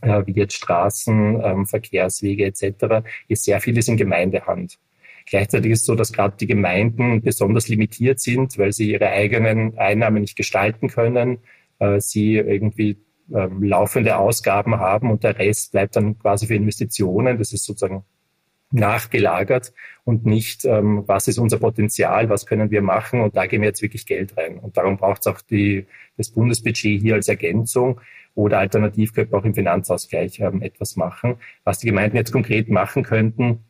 äh, 0.00 0.22
wie 0.26 0.32
jetzt 0.32 0.54
Straßen, 0.54 1.40
ähm, 1.42 1.66
Verkehrswege 1.66 2.46
etc., 2.46 3.06
ist 3.28 3.44
sehr 3.44 3.60
vieles 3.60 3.88
in 3.88 3.96
Gemeindehand. 3.96 4.78
Gleichzeitig 5.26 5.72
ist 5.72 5.80
es 5.80 5.86
so, 5.86 5.94
dass 5.94 6.12
gerade 6.12 6.36
die 6.38 6.46
Gemeinden 6.46 7.20
besonders 7.20 7.68
limitiert 7.68 8.20
sind, 8.20 8.56
weil 8.58 8.72
sie 8.72 8.92
ihre 8.92 9.08
eigenen 9.08 9.76
Einnahmen 9.76 10.20
nicht 10.20 10.36
gestalten 10.36 10.88
können. 10.88 11.38
Äh, 11.78 12.00
sie 12.00 12.36
irgendwie 12.36 12.98
ähm, 13.34 13.62
laufende 13.62 14.16
Ausgaben 14.18 14.76
haben 14.78 15.10
und 15.10 15.24
der 15.24 15.38
Rest 15.38 15.72
bleibt 15.72 15.96
dann 15.96 16.18
quasi 16.18 16.46
für 16.46 16.54
Investitionen. 16.54 17.38
Das 17.38 17.52
ist 17.52 17.64
sozusagen 17.64 18.04
nachgelagert 18.70 19.72
und 20.04 20.26
nicht, 20.26 20.64
ähm, 20.64 21.04
was 21.06 21.28
ist 21.28 21.38
unser 21.38 21.58
Potenzial, 21.58 22.28
was 22.28 22.46
können 22.46 22.70
wir 22.70 22.82
machen 22.82 23.20
und 23.20 23.36
da 23.36 23.46
gehen 23.46 23.62
wir 23.62 23.68
jetzt 23.68 23.82
wirklich 23.82 24.06
Geld 24.06 24.36
rein. 24.36 24.58
Und 24.58 24.76
darum 24.76 24.96
braucht 24.96 25.20
es 25.20 25.26
auch 25.26 25.40
die, 25.40 25.86
das 26.16 26.30
Bundesbudget 26.30 27.00
hier 27.00 27.14
als 27.14 27.28
Ergänzung 27.28 28.00
oder 28.34 28.58
alternativ 28.58 29.14
könnte 29.14 29.32
man 29.32 29.40
auch 29.40 29.44
im 29.44 29.54
Finanzausgleich 29.54 30.40
ähm, 30.40 30.62
etwas 30.62 30.96
machen. 30.96 31.36
Was 31.64 31.78
die 31.78 31.86
Gemeinden 31.86 32.16
jetzt 32.16 32.32
konkret 32.32 32.68
machen 32.68 33.02
könnten, 33.02 33.64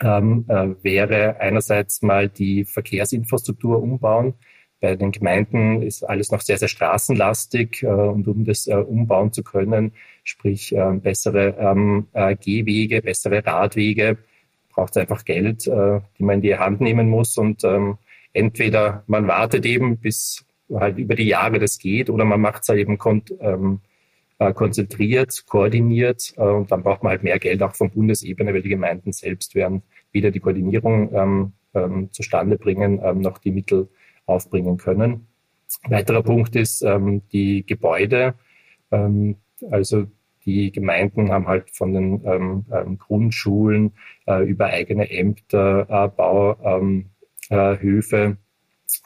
ähm, 0.00 0.44
äh, 0.48 0.74
wäre 0.82 1.40
einerseits 1.40 2.02
mal 2.02 2.28
die 2.28 2.64
Verkehrsinfrastruktur 2.64 3.82
umbauen. 3.82 4.34
Bei 4.80 4.96
den 4.96 5.12
Gemeinden 5.12 5.82
ist 5.82 6.02
alles 6.02 6.30
noch 6.30 6.40
sehr, 6.40 6.58
sehr 6.58 6.68
straßenlastig 6.68 7.82
äh, 7.82 7.86
und 7.86 8.28
um 8.28 8.44
das 8.44 8.66
äh, 8.66 8.74
umbauen 8.74 9.32
zu 9.32 9.42
können, 9.42 9.92
sprich 10.24 10.74
äh, 10.74 10.92
bessere 10.94 11.56
ähm, 11.58 12.08
äh, 12.12 12.36
Gehwege, 12.36 13.00
bessere 13.00 13.44
Radwege, 13.46 14.18
braucht 14.74 14.90
es 14.90 14.96
einfach 14.98 15.24
Geld, 15.24 15.66
äh, 15.66 16.00
die 16.18 16.24
man 16.24 16.36
in 16.36 16.42
die 16.42 16.58
Hand 16.58 16.80
nehmen 16.80 17.08
muss 17.08 17.38
und 17.38 17.64
ähm, 17.64 17.98
entweder 18.32 19.04
man 19.06 19.26
wartet 19.26 19.64
eben, 19.64 19.98
bis 19.98 20.44
halt 20.72 20.98
über 20.98 21.14
die 21.14 21.28
Jahre 21.28 21.58
das 21.58 21.78
geht 21.78 22.10
oder 22.10 22.24
man 22.24 22.40
macht 22.40 22.62
es 22.62 22.68
halt 22.68 22.80
eben 22.80 22.98
ähm, 23.40 23.80
äh, 24.38 24.52
konzentriert, 24.52 25.44
koordiniert 25.46 26.34
äh, 26.36 26.42
und 26.42 26.70
dann 26.70 26.82
braucht 26.82 27.02
man 27.02 27.10
halt 27.10 27.22
mehr 27.22 27.38
Geld 27.38 27.62
auch 27.62 27.74
von 27.74 27.90
Bundesebene, 27.90 28.52
weil 28.52 28.62
die 28.62 28.68
Gemeinden 28.68 29.12
selbst 29.12 29.54
werden 29.54 29.82
weder 30.12 30.30
die 30.30 30.40
Koordinierung 30.40 31.12
ähm, 31.14 31.52
ähm, 31.74 32.08
zustande 32.12 32.56
bringen, 32.56 33.00
ähm, 33.02 33.20
noch 33.20 33.38
die 33.38 33.50
Mittel 33.50 33.88
aufbringen 34.26 34.76
können. 34.76 35.26
Weiterer 35.88 36.22
Punkt 36.22 36.56
ist 36.56 36.82
ähm, 36.82 37.22
die 37.32 37.64
Gebäude. 37.66 38.34
Ähm, 38.90 39.36
also 39.70 40.06
die 40.44 40.72
Gemeinden 40.72 41.30
haben 41.30 41.48
halt 41.48 41.70
von 41.70 41.92
den 41.92 42.22
ähm, 42.24 42.66
ähm, 42.72 42.98
Grundschulen 42.98 43.92
äh, 44.26 44.44
über 44.44 44.66
eigene 44.66 45.10
Ämter, 45.10 45.86
äh, 45.88 46.08
Bauhöfe, 47.48 48.36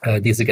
äh, 0.02 0.16
äh, 0.16 0.20
diese 0.20 0.44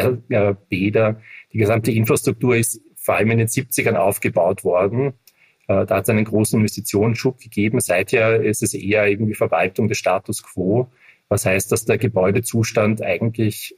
Bäder. 0.69 1.21
Die 1.53 1.59
gesamte 1.59 1.91
Infrastruktur 1.91 2.57
ist 2.57 2.81
vor 3.07 3.15
allem 3.15 3.31
in 3.31 3.39
den 3.39 3.47
70ern 3.47 3.95
aufgebaut 3.95 4.65
worden. 4.65 5.15
Äh, 5.69 5.87
da 5.87 5.97
hat 5.97 6.03
es 6.03 6.09
einen 6.11 6.25
großen 6.25 6.59
Investitionsschub 6.59 7.39
gegeben. 7.39 7.81
Seither 7.81 8.43
ist 8.43 8.65
es 8.65 8.75
eher 8.75 9.07
irgendwie 9.07 9.35
Verwaltung 9.35 9.87
des 9.87 9.99
Status 9.99 10.43
quo. 10.43 10.89
Was 11.29 11.47
heißt, 11.47 11.71
dass 11.71 11.85
der 11.85 11.99
Gebäudezustand 11.99 13.03
eigentlich, 13.03 13.77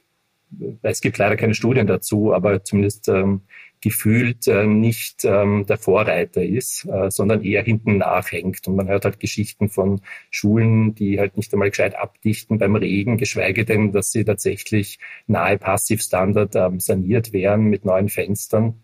äh, 0.59 0.73
es 0.81 1.01
gibt 1.01 1.19
leider 1.19 1.35
keine 1.37 1.53
Studien 1.53 1.85
dazu, 1.85 2.33
aber 2.33 2.63
zumindest 2.63 3.07
ähm, 3.07 3.41
gefühlt 3.81 4.47
äh, 4.47 4.65
nicht 4.65 5.23
ähm, 5.25 5.67
der 5.67 5.77
Vorreiter 5.77 6.43
ist, 6.43 6.85
äh, 6.85 7.11
sondern 7.11 7.43
eher 7.43 7.61
hinten 7.61 7.97
nachhängt. 7.97 8.67
Und 8.67 8.77
man 8.77 8.87
hört 8.87 9.05
halt 9.05 9.19
Geschichten 9.19 9.69
von 9.69 10.01
Schulen, 10.31 10.95
die 10.95 11.19
halt 11.19 11.37
nicht 11.37 11.53
einmal 11.53 11.69
gescheit 11.69 11.95
abdichten 11.95 12.57
beim 12.57 12.75
Regen, 12.75 13.17
geschweige 13.17 13.63
denn, 13.63 13.91
dass 13.91 14.11
sie 14.11 14.25
tatsächlich 14.25 14.97
nahe 15.27 15.59
Passivstandard 15.59 16.55
ähm, 16.55 16.79
saniert 16.79 17.31
wären 17.31 17.65
mit 17.65 17.85
neuen 17.85 18.09
Fenstern. 18.09 18.83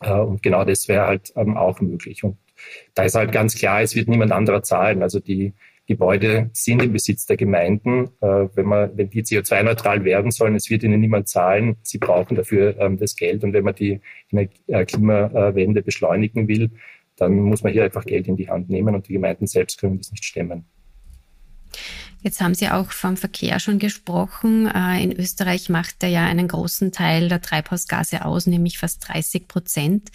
Äh, 0.00 0.12
und 0.12 0.42
genau 0.42 0.64
das 0.64 0.88
wäre 0.88 1.06
halt 1.06 1.32
ähm, 1.36 1.56
auch 1.56 1.80
möglich. 1.80 2.24
Und 2.24 2.38
da 2.94 3.04
ist 3.04 3.14
halt 3.14 3.32
ganz 3.32 3.54
klar, 3.54 3.82
es 3.82 3.94
wird 3.94 4.08
niemand 4.08 4.32
anderer 4.32 4.62
zahlen. 4.62 5.02
Also 5.02 5.20
die 5.20 5.54
Gebäude 5.86 6.50
sind 6.52 6.82
im 6.82 6.92
Besitz 6.92 7.26
der 7.26 7.36
Gemeinden. 7.36 8.10
Äh, 8.20 8.48
wenn, 8.54 8.66
man, 8.66 8.96
wenn 8.96 9.10
die 9.10 9.22
CO2-neutral 9.22 10.04
werden 10.04 10.30
sollen, 10.30 10.54
es 10.54 10.70
wird 10.70 10.82
ihnen 10.82 11.00
niemand 11.00 11.28
zahlen. 11.28 11.76
Sie 11.82 11.98
brauchen 11.98 12.36
dafür 12.36 12.78
ähm, 12.78 12.98
das 12.98 13.16
Geld. 13.16 13.44
Und 13.44 13.52
wenn 13.52 13.64
man 13.64 13.74
die 13.74 14.00
äh, 14.32 14.84
Klimawende 14.84 15.82
beschleunigen 15.82 16.48
will, 16.48 16.70
dann 17.16 17.34
muss 17.34 17.62
man 17.62 17.72
hier 17.72 17.84
einfach 17.84 18.04
Geld 18.04 18.28
in 18.28 18.36
die 18.36 18.48
Hand 18.48 18.70
nehmen 18.70 18.94
und 18.94 19.08
die 19.08 19.12
Gemeinden 19.12 19.46
selbst 19.46 19.80
können 19.80 19.98
das 19.98 20.10
nicht 20.10 20.24
stemmen. 20.24 20.64
Jetzt 22.22 22.42
haben 22.42 22.54
Sie 22.54 22.68
auch 22.68 22.90
vom 22.90 23.16
Verkehr 23.16 23.58
schon 23.60 23.78
gesprochen. 23.78 24.66
Äh, 24.66 25.02
in 25.02 25.12
Österreich 25.12 25.70
macht 25.70 26.02
er 26.02 26.10
ja 26.10 26.26
einen 26.26 26.48
großen 26.48 26.92
Teil 26.92 27.28
der 27.28 27.40
Treibhausgase 27.40 28.24
aus, 28.24 28.46
nämlich 28.46 28.78
fast 28.78 29.08
30 29.08 29.48
Prozent. 29.48 30.10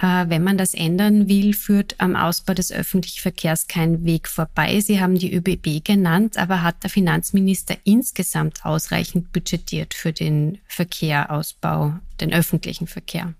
Äh, 0.00 0.26
wenn 0.28 0.44
man 0.44 0.58
das 0.58 0.74
ändern 0.74 1.28
will, 1.28 1.52
führt 1.52 1.96
am 1.98 2.14
Ausbau 2.14 2.54
des 2.54 2.70
öffentlichen 2.70 3.20
Verkehrs 3.20 3.66
kein 3.66 4.04
Weg 4.04 4.28
vorbei. 4.28 4.80
Sie 4.80 5.00
haben 5.00 5.18
die 5.18 5.34
ÖBB 5.34 5.84
genannt, 5.84 6.38
aber 6.38 6.62
hat 6.62 6.84
der 6.84 6.90
Finanzminister 6.90 7.76
insgesamt 7.82 8.64
ausreichend 8.64 9.32
budgetiert 9.32 9.92
für 9.92 10.12
den 10.12 10.58
Verkehrausbau, 10.68 11.94
den 12.20 12.32
öffentlichen 12.32 12.86
Verkehr? 12.86 13.34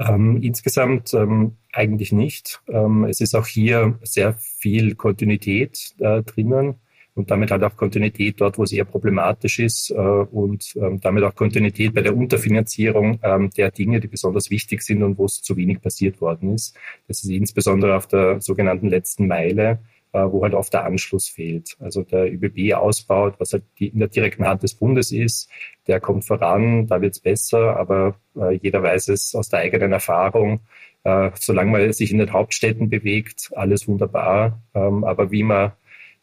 Ähm, 0.00 0.40
insgesamt 0.42 1.12
ähm, 1.12 1.56
eigentlich 1.72 2.10
nicht. 2.10 2.62
Ähm, 2.68 3.04
es 3.04 3.20
ist 3.20 3.34
auch 3.34 3.46
hier 3.46 3.98
sehr 4.02 4.34
viel 4.34 4.94
Kontinuität 4.94 5.94
äh, 5.98 6.22
drinnen 6.22 6.76
und 7.14 7.30
damit 7.30 7.50
halt 7.50 7.62
auch 7.64 7.76
Kontinuität 7.76 8.40
dort, 8.40 8.56
wo 8.56 8.62
es 8.62 8.72
eher 8.72 8.86
problematisch 8.86 9.58
ist 9.58 9.90
äh, 9.90 9.94
und 9.94 10.74
ähm, 10.76 11.00
damit 11.00 11.22
auch 11.24 11.34
Kontinuität 11.34 11.94
bei 11.94 12.00
der 12.00 12.16
Unterfinanzierung 12.16 13.20
ähm, 13.22 13.50
der 13.50 13.70
Dinge, 13.72 14.00
die 14.00 14.08
besonders 14.08 14.50
wichtig 14.50 14.80
sind 14.82 15.02
und 15.02 15.18
wo 15.18 15.26
es 15.26 15.42
zu 15.42 15.54
wenig 15.56 15.82
passiert 15.82 16.20
worden 16.22 16.54
ist. 16.54 16.74
Das 17.06 17.22
ist 17.22 17.30
insbesondere 17.30 17.94
auf 17.94 18.06
der 18.06 18.40
sogenannten 18.40 18.88
letzten 18.88 19.26
Meile 19.26 19.80
wo 20.18 20.42
halt 20.42 20.54
oft 20.54 20.72
der 20.72 20.84
Anschluss 20.84 21.28
fehlt. 21.28 21.76
Also 21.78 22.02
der 22.02 22.32
ÖBB 22.32 22.74
ausbaut, 22.74 23.34
was 23.38 23.52
halt 23.52 23.64
in 23.78 23.98
der 23.98 24.08
direkten 24.08 24.46
Hand 24.46 24.62
des 24.62 24.74
Bundes 24.74 25.12
ist, 25.12 25.48
der 25.86 26.00
kommt 26.00 26.24
voran, 26.24 26.86
da 26.86 27.00
wird's 27.00 27.20
besser, 27.20 27.76
aber 27.76 28.16
äh, 28.36 28.58
jeder 28.62 28.82
weiß 28.82 29.08
es 29.08 29.34
aus 29.34 29.48
der 29.48 29.60
eigenen 29.60 29.92
Erfahrung, 29.92 30.60
äh, 31.04 31.30
solange 31.34 31.70
man 31.70 31.92
sich 31.92 32.12
in 32.12 32.18
den 32.18 32.32
Hauptstädten 32.32 32.90
bewegt, 32.90 33.50
alles 33.54 33.88
wunderbar. 33.88 34.62
Ähm, 34.74 35.04
aber 35.04 35.30
wie 35.30 35.42
man, 35.42 35.72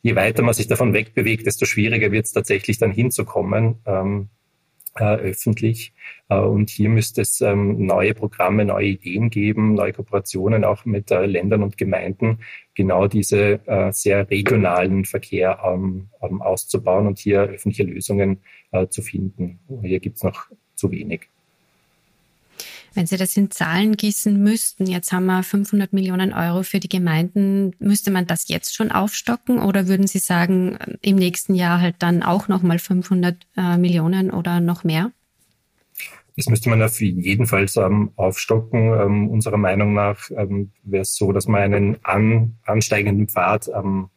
je 0.02 0.16
weiter 0.16 0.44
man 0.44 0.54
sich 0.54 0.68
davon 0.68 0.94
wegbewegt, 0.94 1.46
desto 1.46 1.66
schwieriger 1.66 2.12
wird 2.12 2.26
es 2.26 2.34
tatsächlich 2.34 2.78
dann 2.78 2.92
hinzukommen. 2.92 3.76
Ähm, 3.86 4.30
äh, 4.36 4.37
öffentlich. 5.06 5.94
Äh, 6.30 6.40
und 6.40 6.70
hier 6.70 6.90
müsste 6.90 7.22
es 7.22 7.42
ähm, 7.42 7.86
neue 7.86 8.14
Programme, 8.14 8.66
neue 8.66 8.88
Ideen 8.88 9.30
geben, 9.30 9.74
neue 9.74 9.94
Kooperationen 9.94 10.64
auch 10.64 10.86
mit 10.86 11.12
äh, 11.12 11.26
Ländern 11.26 11.64
und 11.64 11.78
Gemeinden, 11.78 12.40
genau 12.74 13.08
diese 13.08 13.66
äh, 13.68 13.92
sehr 13.92 14.30
regionalen 14.30 15.06
Verkehr 15.06 15.60
ähm, 15.66 16.10
ähm, 16.22 16.42
auszubauen 16.42 17.08
und 17.08 17.20
hier 17.20 17.42
öffentliche 17.42 17.84
Lösungen 17.84 18.42
äh, 18.72 18.88
zu 18.88 19.02
finden. 19.02 19.60
Hier 19.82 20.00
gibt 20.00 20.18
es 20.18 20.24
noch 20.24 20.48
zu 20.76 20.92
wenig. 20.92 21.30
Wenn 22.98 23.06
Sie 23.06 23.18
das 23.18 23.38
in 23.38 23.52
Zahlen 23.52 23.96
gießen 23.96 24.42
müssten, 24.42 24.88
jetzt 24.88 25.12
haben 25.12 25.28
wir 25.28 25.44
500 25.44 25.94
Millionen 25.94 26.34
Euro 26.34 26.64
für 26.64 26.80
die 26.80 26.90
Gemeinden, 26.90 27.76
müsste 27.78 28.10
man 28.10 28.26
das 28.26 28.48
jetzt 28.48 28.74
schon 28.74 28.92
aufstocken 28.92 29.60
oder 29.60 29.88
würden 29.88 30.08
Sie 30.08 30.18
sagen, 30.18 30.80
im 31.02 31.18
nächsten 31.18 31.54
Jahr 31.54 31.80
halt 31.80 31.98
dann 32.00 32.24
auch 32.24 32.48
nochmal 32.48 32.80
500 32.80 33.38
äh, 33.56 33.78
Millionen 33.78 34.32
oder 34.32 34.62
noch 34.62 34.84
mehr? 34.84 35.12
Das 36.38 36.48
müsste 36.48 36.72
man 36.72 36.82
auf 36.82 37.00
jeden 37.00 37.46
Fall 37.46 37.68
ähm, 37.76 38.14
aufstocken. 38.16 39.00
Ähm, 39.00 39.30
unserer 39.30 39.58
Meinung 39.58 39.94
nach 39.94 40.32
ähm, 40.32 40.72
wäre 40.82 41.04
es 41.04 41.16
so, 41.16 41.32
dass 41.32 41.48
man 41.48 41.62
einen 41.62 41.98
an, 42.04 42.56
ansteigenden 42.66 43.28
Pfad 43.28 43.70
ähm, 43.76 44.10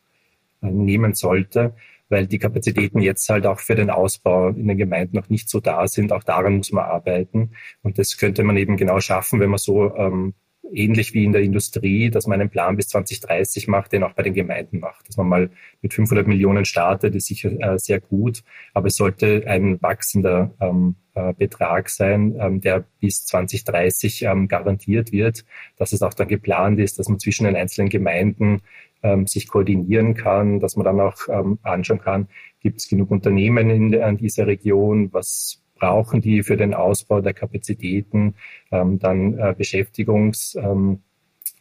nehmen 0.63 1.13
sollte 1.13 1.75
weil 2.11 2.27
die 2.27 2.39
Kapazitäten 2.39 3.01
jetzt 3.01 3.29
halt 3.29 3.47
auch 3.47 3.61
für 3.61 3.75
den 3.75 3.89
Ausbau 3.89 4.49
in 4.49 4.69
den 4.69 4.77
Gemeinden 4.77 5.17
noch 5.17 5.31
nicht 5.31 5.49
so 5.49 5.61
da 5.61 5.89
sind. 5.89 6.13
Auch 6.13 6.25
daran 6.25 6.59
muss 6.59 6.73
man 6.73 6.85
arbeiten. 6.85 7.53
Und 7.83 7.99
das 7.99 8.19
könnte 8.19 8.45
man 8.45 8.57
eben 8.57 8.77
genau 8.77 9.01
schaffen, 9.01 9.41
wenn 9.41 9.51
man 9.51 9.59
so 9.59 9.95
ähm, 9.97 10.35
ähnlich 10.73 11.15
wie 11.15 11.25
in 11.25 11.33
der 11.33 11.43
Industrie, 11.43 12.11
dass 12.11 12.27
man 12.27 12.41
einen 12.41 12.51
Plan 12.51 12.77
bis 12.77 12.89
2030 12.89 13.69
macht, 13.69 13.93
den 13.93 14.03
auch 14.03 14.13
bei 14.13 14.23
den 14.23 14.35
Gemeinden 14.35 14.81
macht. 14.81 15.09
Dass 15.09 15.17
man 15.17 15.29
mal 15.29 15.51
mit 15.83 15.95
500 15.95 16.27
Millionen 16.27 16.65
startet, 16.65 17.15
ist 17.15 17.27
sicher 17.27 17.51
äh, 17.61 17.79
sehr 17.79 18.01
gut, 18.01 18.43
aber 18.75 18.89
es 18.89 18.97
sollte 18.97 19.45
ein 19.47 19.81
wachsender 19.83 20.55
ähm, 20.61 20.97
äh, 21.15 21.33
Betrag 21.35 21.89
sein, 21.89 22.37
ähm, 22.39 22.61
der 22.61 22.85
bis 23.01 23.25
2030 23.27 24.23
ähm, 24.23 24.49
garantiert 24.49 25.13
wird, 25.13 25.45
dass 25.77 25.93
es 25.93 26.03
auch 26.03 26.15
dann 26.15 26.29
geplant 26.29 26.79
ist, 26.79 26.99
dass 26.99 27.09
man 27.09 27.19
zwischen 27.19 27.45
den 27.45 27.57
einzelnen 27.57 27.89
Gemeinden 27.89 28.61
ähm, 29.03 29.27
sich 29.27 29.49
koordinieren 29.49 30.15
kann, 30.15 30.61
dass 30.61 30.77
man 30.77 30.85
dann 30.85 31.01
auch 31.01 31.17
ähm, 31.29 31.59
anschauen 31.63 32.01
kann, 32.01 32.29
gibt 32.61 32.81
es 32.81 32.89
genug 32.89 33.11
Unternehmen 33.11 33.71
in, 33.71 33.93
in 33.93 34.17
dieser 34.17 34.47
Region, 34.47 35.13
was 35.13 35.63
brauchen 35.81 36.21
die 36.21 36.43
für 36.43 36.57
den 36.57 36.75
Ausbau 36.75 37.21
der 37.21 37.35
Kapazitäten, 37.35 38.35
ähm, 38.71 38.99
dann 38.99 39.39
äh, 39.39 39.55
Beschäftigungslösungen 39.57 41.03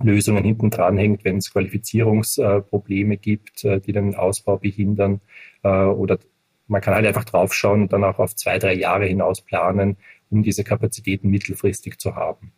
ähm, 0.02 0.44
hinten 0.44 0.70
dran 0.70 0.98
hängt, 0.98 1.24
wenn 1.26 1.38
es 1.38 1.52
Qualifizierungsprobleme 1.52 3.16
äh, 3.16 3.18
gibt, 3.18 3.64
äh, 3.64 3.80
die 3.80 3.94
den 3.94 4.16
Ausbau 4.16 4.58
behindern. 4.58 5.22
Äh, 5.64 5.70
oder 5.70 6.20
man 6.68 6.82
kann 6.82 6.94
halt 6.94 7.08
einfach 7.08 7.26
draufschauen 7.26 7.84
und 7.84 7.94
dann 7.94 8.04
auch 8.04 8.20
auf 8.20 8.36
zwei, 8.36 8.60
drei 8.60 8.74
Jahre 8.76 9.06
hinaus 9.06 9.42
planen, 9.42 9.98
um 10.30 10.44
diese 10.44 10.64
Kapazitäten 10.64 11.30
mittelfristig 11.30 11.98
zu 11.98 12.16
haben. 12.16 12.52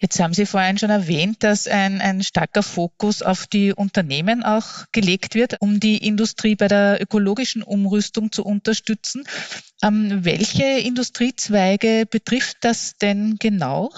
Jetzt 0.00 0.18
haben 0.18 0.32
Sie 0.32 0.46
vorhin 0.46 0.78
schon 0.78 0.88
erwähnt, 0.88 1.42
dass 1.42 1.68
ein, 1.68 2.00
ein 2.00 2.22
starker 2.22 2.62
Fokus 2.62 3.20
auf 3.20 3.46
die 3.46 3.74
Unternehmen 3.74 4.42
auch 4.42 4.86
gelegt 4.92 5.34
wird, 5.34 5.60
um 5.60 5.78
die 5.78 5.98
Industrie 5.98 6.56
bei 6.56 6.68
der 6.68 7.02
ökologischen 7.02 7.62
Umrüstung 7.62 8.32
zu 8.32 8.42
unterstützen. 8.42 9.24
Ähm, 9.82 10.24
welche 10.24 10.64
Industriezweige 10.64 12.06
betrifft 12.10 12.56
das 12.62 12.96
denn 12.96 13.36
genau? 13.38 13.92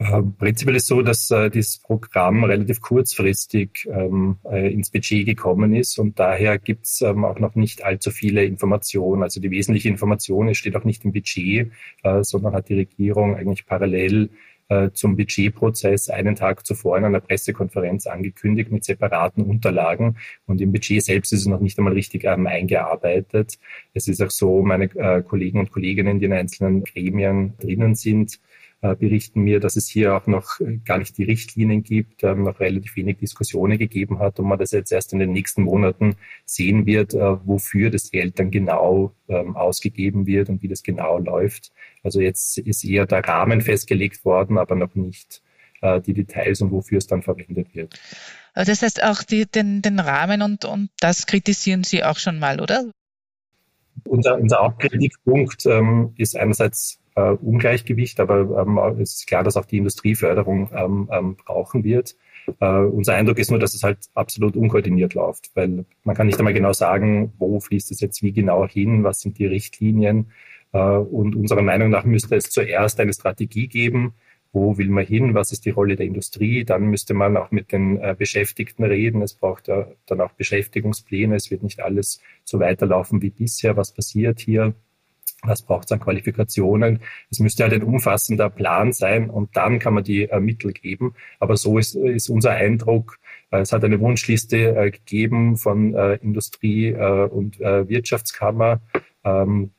Äh, 0.00 0.22
prinzipiell 0.38 0.76
ist 0.76 0.86
so, 0.86 1.02
dass 1.02 1.28
äh, 1.32 1.50
dieses 1.50 1.78
Programm 1.78 2.44
relativ 2.44 2.80
kurzfristig 2.80 3.88
ähm, 3.90 4.36
äh, 4.44 4.72
ins 4.72 4.90
Budget 4.90 5.26
gekommen 5.26 5.74
ist 5.74 5.98
und 5.98 6.20
daher 6.20 6.58
gibt 6.58 6.86
es 6.86 7.00
ähm, 7.00 7.24
auch 7.24 7.40
noch 7.40 7.56
nicht 7.56 7.82
allzu 7.84 8.12
viele 8.12 8.44
Informationen. 8.44 9.24
Also 9.24 9.40
die 9.40 9.50
wesentliche 9.50 9.88
Information 9.88 10.54
steht 10.54 10.76
auch 10.76 10.84
nicht 10.84 11.04
im 11.04 11.12
Budget, 11.12 11.72
äh, 12.04 12.22
sondern 12.22 12.54
hat 12.54 12.68
die 12.68 12.76
Regierung 12.76 13.34
eigentlich 13.34 13.66
parallel 13.66 14.30
äh, 14.68 14.90
zum 14.92 15.16
Budgetprozess 15.16 16.10
einen 16.10 16.36
Tag 16.36 16.64
zuvor 16.64 16.96
in 16.96 17.04
einer 17.04 17.20
Pressekonferenz 17.20 18.06
angekündigt 18.06 18.70
mit 18.70 18.84
separaten 18.84 19.42
Unterlagen. 19.42 20.18
Und 20.46 20.60
im 20.60 20.70
Budget 20.70 21.02
selbst 21.02 21.32
ist 21.32 21.40
es 21.40 21.46
noch 21.46 21.60
nicht 21.60 21.76
einmal 21.76 21.94
richtig 21.94 22.22
ähm, 22.24 22.46
eingearbeitet. 22.46 23.58
Es 23.94 24.06
ist 24.06 24.22
auch 24.22 24.30
so, 24.30 24.62
meine 24.62 24.84
äh, 24.94 25.22
Kollegen 25.22 25.58
und 25.58 25.72
Kolleginnen, 25.72 26.20
die 26.20 26.26
in 26.26 26.32
einzelnen 26.34 26.84
Gremien 26.84 27.54
drinnen 27.58 27.96
sind, 27.96 28.38
berichten 28.80 29.42
mir, 29.42 29.58
dass 29.58 29.76
es 29.76 29.88
hier 29.88 30.14
auch 30.14 30.26
noch 30.26 30.60
äh, 30.60 30.78
gar 30.84 30.98
nicht 30.98 31.18
die 31.18 31.24
Richtlinien 31.24 31.82
gibt, 31.82 32.22
ähm, 32.22 32.44
noch 32.44 32.60
relativ 32.60 32.94
wenig 32.96 33.18
Diskussionen 33.18 33.76
gegeben 33.76 34.20
hat 34.20 34.38
und 34.38 34.46
man 34.46 34.58
das 34.58 34.70
jetzt 34.70 34.92
erst 34.92 35.12
in 35.12 35.18
den 35.18 35.32
nächsten 35.32 35.62
Monaten 35.62 36.14
sehen 36.44 36.86
wird, 36.86 37.14
äh, 37.14 37.36
wofür 37.44 37.90
das 37.90 38.10
Geld 38.10 38.38
dann 38.38 38.52
genau 38.52 39.12
ähm, 39.28 39.56
ausgegeben 39.56 40.26
wird 40.26 40.48
und 40.48 40.62
wie 40.62 40.68
das 40.68 40.84
genau 40.84 41.18
läuft. 41.18 41.72
Also 42.04 42.20
jetzt 42.20 42.58
ist 42.58 42.84
eher 42.84 43.06
der 43.06 43.24
Rahmen 43.24 43.60
festgelegt 43.60 44.24
worden, 44.24 44.58
aber 44.58 44.74
noch 44.74 44.94
nicht 44.94 45.42
die 45.80 46.12
Details 46.12 46.60
und 46.60 46.72
wofür 46.72 46.98
es 46.98 47.06
dann 47.06 47.22
verwendet 47.22 47.72
wird. 47.72 48.00
Das 48.52 48.82
heißt 48.82 49.00
auch 49.04 49.22
die, 49.22 49.46
den, 49.46 49.80
den 49.80 50.00
Rahmen 50.00 50.42
und, 50.42 50.64
und 50.64 50.90
das 50.98 51.26
kritisieren 51.26 51.84
Sie 51.84 52.02
auch 52.02 52.18
schon 52.18 52.40
mal, 52.40 52.60
oder? 52.60 52.90
Unser, 54.02 54.38
unser 54.38 54.58
Hauptkritikpunkt 54.58 55.66
ähm, 55.66 56.14
ist 56.16 56.36
einerseits 56.36 56.98
äh, 57.18 57.32
Ungleichgewicht, 57.32 58.20
aber 58.20 58.62
ähm, 58.62 58.78
es 59.00 59.14
ist 59.16 59.26
klar, 59.26 59.42
dass 59.42 59.56
auch 59.56 59.64
die 59.64 59.78
Industrieförderung 59.78 60.70
ähm, 60.72 61.08
ähm, 61.12 61.36
brauchen 61.36 61.84
wird. 61.84 62.16
Uh, 62.62 62.88
unser 62.88 63.14
Eindruck 63.14 63.38
ist 63.38 63.50
nur, 63.50 63.60
dass 63.60 63.74
es 63.74 63.82
halt 63.82 63.98
absolut 64.14 64.56
unkoordiniert 64.56 65.12
läuft, 65.12 65.50
weil 65.54 65.84
man 66.02 66.16
kann 66.16 66.26
nicht 66.26 66.38
einmal 66.38 66.54
genau 66.54 66.72
sagen, 66.72 67.30
wo 67.36 67.60
fließt 67.60 67.90
es 67.90 68.00
jetzt 68.00 68.22
wie 68.22 68.32
genau 68.32 68.66
hin, 68.66 69.04
was 69.04 69.20
sind 69.20 69.38
die 69.38 69.44
Richtlinien. 69.44 70.32
Uh, 70.72 71.00
und 71.00 71.36
unserer 71.36 71.60
Meinung 71.60 71.90
nach 71.90 72.04
müsste 72.04 72.36
es 72.36 72.48
zuerst 72.48 73.00
eine 73.00 73.12
Strategie 73.12 73.68
geben, 73.68 74.14
wo 74.52 74.78
will 74.78 74.88
man 74.88 75.04
hin, 75.04 75.34
was 75.34 75.52
ist 75.52 75.66
die 75.66 75.70
Rolle 75.70 75.96
der 75.96 76.06
Industrie. 76.06 76.64
Dann 76.64 76.86
müsste 76.86 77.12
man 77.12 77.36
auch 77.36 77.50
mit 77.50 77.70
den 77.70 77.98
äh, 78.00 78.14
Beschäftigten 78.18 78.84
reden. 78.84 79.20
Es 79.20 79.34
braucht 79.34 79.68
ja 79.68 79.86
dann 80.06 80.22
auch 80.22 80.32
Beschäftigungspläne. 80.32 81.36
Es 81.36 81.50
wird 81.50 81.62
nicht 81.62 81.80
alles 81.80 82.22
so 82.44 82.60
weiterlaufen 82.60 83.20
wie 83.20 83.30
bisher. 83.30 83.76
Was 83.76 83.92
passiert 83.92 84.40
hier? 84.40 84.74
Was 85.42 85.62
braucht 85.62 85.84
es 85.84 85.92
an 85.92 86.00
Qualifikationen? 86.00 87.00
Es 87.30 87.38
müsste 87.38 87.62
halt 87.62 87.72
ein 87.72 87.84
umfassender 87.84 88.50
Plan 88.50 88.92
sein 88.92 89.30
und 89.30 89.56
dann 89.56 89.78
kann 89.78 89.94
man 89.94 90.02
die 90.02 90.24
äh, 90.24 90.40
Mittel 90.40 90.72
geben. 90.72 91.14
Aber 91.38 91.56
so 91.56 91.78
ist, 91.78 91.94
ist 91.94 92.28
unser 92.28 92.50
Eindruck. 92.50 93.18
Äh, 93.50 93.60
es 93.60 93.72
hat 93.72 93.84
eine 93.84 94.00
Wunschliste 94.00 94.76
äh, 94.76 94.90
gegeben 94.90 95.56
von 95.56 95.94
äh, 95.94 96.14
Industrie 96.16 96.88
äh, 96.88 97.28
und 97.28 97.60
äh, 97.60 97.88
Wirtschaftskammer. 97.88 98.80
Ähm, 99.24 99.70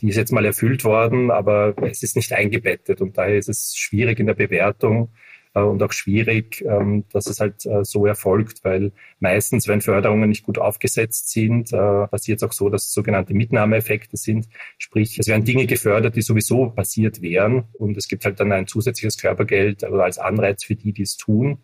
die 0.00 0.08
ist 0.08 0.16
jetzt 0.16 0.32
mal 0.32 0.44
erfüllt 0.44 0.84
worden, 0.84 1.30
aber 1.30 1.74
es 1.82 2.02
ist 2.02 2.16
nicht 2.16 2.32
eingebettet 2.32 3.00
und 3.00 3.16
daher 3.16 3.38
ist 3.38 3.48
es 3.48 3.76
schwierig 3.76 4.18
in 4.18 4.26
der 4.26 4.34
Bewertung 4.34 5.10
und 5.60 5.82
auch 5.82 5.92
schwierig, 5.92 6.64
ähm, 6.66 7.04
dass 7.12 7.26
es 7.26 7.40
halt 7.40 7.66
äh, 7.66 7.84
so 7.84 8.06
erfolgt, 8.06 8.64
weil 8.64 8.92
meistens, 9.20 9.68
wenn 9.68 9.82
Förderungen 9.82 10.28
nicht 10.28 10.44
gut 10.44 10.58
aufgesetzt 10.58 11.30
sind, 11.30 11.72
äh, 11.72 12.06
passiert 12.06 12.38
es 12.38 12.48
auch 12.48 12.52
so, 12.52 12.70
dass 12.70 12.84
es 12.84 12.92
sogenannte 12.92 13.34
Mitnahmeeffekte 13.34 14.16
sind. 14.16 14.48
Sprich, 14.78 15.18
es 15.18 15.28
werden 15.28 15.44
Dinge 15.44 15.66
gefördert, 15.66 16.16
die 16.16 16.22
sowieso 16.22 16.70
passiert 16.70 17.20
wären 17.20 17.64
und 17.74 17.96
es 17.96 18.08
gibt 18.08 18.24
halt 18.24 18.40
dann 18.40 18.52
ein 18.52 18.66
zusätzliches 18.66 19.18
Körpergeld 19.18 19.84
oder 19.84 20.04
als 20.04 20.18
Anreiz 20.18 20.64
für 20.64 20.74
die, 20.74 20.92
die 20.92 21.02
es 21.02 21.16
tun. 21.16 21.58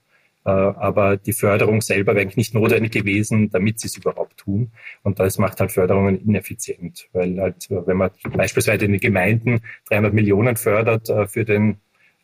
Aber 0.44 1.18
die 1.18 1.34
Förderung 1.34 1.82
selber 1.82 2.14
wäre 2.14 2.22
eigentlich 2.22 2.38
nicht 2.38 2.54
notwendig 2.54 2.92
gewesen, 2.92 3.50
damit 3.50 3.80
sie 3.80 3.88
es 3.88 3.98
überhaupt 3.98 4.38
tun. 4.38 4.72
Und 5.02 5.18
das 5.18 5.36
macht 5.36 5.60
halt 5.60 5.72
Förderungen 5.72 6.26
ineffizient, 6.26 7.08
weil 7.12 7.38
halt, 7.38 7.66
wenn 7.68 7.98
man 7.98 8.10
beispielsweise 8.34 8.86
in 8.86 8.92
den 8.92 9.00
Gemeinden 9.00 9.60
300 9.90 10.14
Millionen 10.14 10.56
fördert 10.56 11.12
für 11.30 11.44
den 11.44 11.78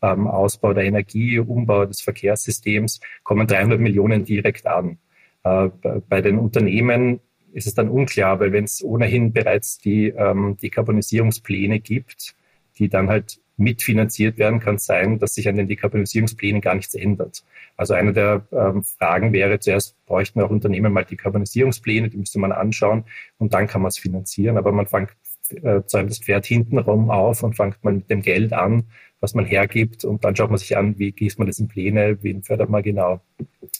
ähm, 0.04 0.26
Ausbau 0.26 0.72
der 0.74 0.84
Energie, 0.84 1.38
Umbau 1.38 1.86
des 1.86 2.00
Verkehrssystems, 2.02 3.00
kommen 3.22 3.46
300 3.46 3.80
Millionen 3.80 4.24
direkt 4.24 4.66
an. 4.66 4.98
Äh, 5.44 5.70
bei 6.08 6.20
den 6.20 6.38
Unternehmen 6.38 7.20
ist 7.52 7.66
es 7.66 7.74
dann 7.74 7.88
unklar, 7.88 8.40
weil 8.40 8.52
wenn 8.52 8.64
es 8.64 8.82
ohnehin 8.82 9.32
bereits 9.32 9.78
die 9.78 10.08
ähm, 10.08 10.56
Dekarbonisierungspläne 10.60 11.80
gibt, 11.80 12.34
die 12.78 12.88
dann 12.88 13.08
halt 13.08 13.40
mitfinanziert 13.56 14.36
werden, 14.36 14.58
kann 14.58 14.74
es 14.74 14.86
sein, 14.86 15.20
dass 15.20 15.34
sich 15.34 15.48
an 15.48 15.56
den 15.56 15.68
Dekarbonisierungsplänen 15.68 16.60
gar 16.60 16.74
nichts 16.74 16.94
ändert. 16.94 17.44
Also 17.76 17.94
eine 17.94 18.12
der 18.12 18.46
ähm, 18.50 18.82
Fragen 18.82 19.32
wäre, 19.32 19.60
zuerst 19.60 19.96
bräuchten 20.06 20.40
auch 20.40 20.50
Unternehmen 20.50 20.92
mal 20.92 21.04
Dekarbonisierungspläne, 21.04 22.08
die 22.08 22.16
müsste 22.16 22.40
man 22.40 22.50
anschauen 22.50 23.04
und 23.38 23.54
dann 23.54 23.68
kann 23.68 23.82
man 23.82 23.90
es 23.90 23.98
finanzieren. 23.98 24.58
Aber 24.58 24.72
man 24.72 24.88
fängt 24.88 25.10
äh, 25.50 25.82
das 25.88 26.18
Pferd 26.18 26.46
hintenrum 26.46 27.10
auf 27.10 27.44
und 27.44 27.54
fängt 27.54 27.84
mal 27.84 27.94
mit 27.94 28.10
dem 28.10 28.22
Geld 28.22 28.52
an, 28.52 28.84
was 29.24 29.34
man 29.34 29.46
hergibt 29.46 30.04
und 30.04 30.22
dann 30.22 30.36
schaut 30.36 30.50
man 30.50 30.58
sich 30.58 30.76
an, 30.76 30.98
wie 30.98 31.12
gießt 31.12 31.38
man 31.38 31.46
das 31.46 31.58
in 31.58 31.66
Pläne, 31.66 32.18
wen 32.22 32.42
fördert 32.42 32.68
man 32.68 32.82
genau. 32.82 33.22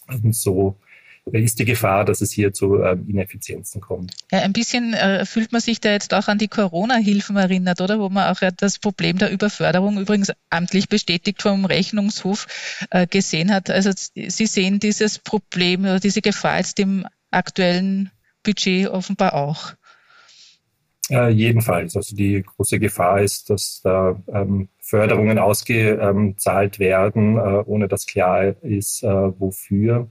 Und 0.07 0.35
so 0.35 0.79
ist 1.33 1.59
die 1.59 1.67
Gefahr, 1.67 2.07
dass 2.07 2.23
es 2.23 2.33
hier 2.33 2.53
zu 2.53 2.83
ähm, 2.83 3.07
Ineffizienzen 3.09 3.83
kommt. 3.83 4.15
Ja, 4.33 4.41
ein 4.41 4.55
bisschen 4.55 4.95
äh, 4.95 5.27
fühlt 5.27 5.53
man 5.53 5.61
sich 5.61 5.81
da 5.81 5.93
jetzt 5.93 6.15
auch 6.15 6.29
an 6.29 6.39
die 6.39 6.49
Corona-Hilfen 6.49 7.37
erinnert, 7.37 7.83
oder? 7.83 7.99
Wo 7.99 8.09
man 8.09 8.35
auch 8.35 8.41
ja 8.41 8.51
das 8.51 8.79
Problem 8.79 9.19
der 9.19 9.31
Überförderung 9.31 9.99
übrigens 9.99 10.33
amtlich 10.49 10.89
bestätigt 10.89 11.43
vom 11.43 11.67
Rechnungshof 11.67 12.87
äh, 12.91 13.07
gesehen 13.07 13.53
hat. 13.53 13.69
Also 13.69 13.91
Sie 13.95 14.47
sehen 14.47 14.81
dieses 14.81 15.19
Problem 15.19 15.83
oder 15.83 16.01
diese 16.01 16.23
Gefahr 16.23 16.59
jetzt 16.59 16.79
im 16.81 17.07
aktuellen 17.31 18.11
Budget 18.43 18.89
offenbar 18.89 19.35
auch. 19.35 19.75
Äh, 21.11 21.31
jedenfalls. 21.31 21.97
Also 21.97 22.17
die 22.17 22.43
große 22.43 22.79
Gefahr 22.79 23.21
ist, 23.21 23.51
dass 23.51 23.81
da 23.83 24.23
ähm, 24.33 24.69
Förderungen 24.85 25.39
ausgezahlt 25.39 26.79
werden, 26.79 27.37
äh, 27.39 27.63
ohne 27.65 27.89
dass 27.89 28.07
klar 28.07 28.63
ist, 28.63 29.03
äh, 29.03 29.09
wofür 29.09 30.11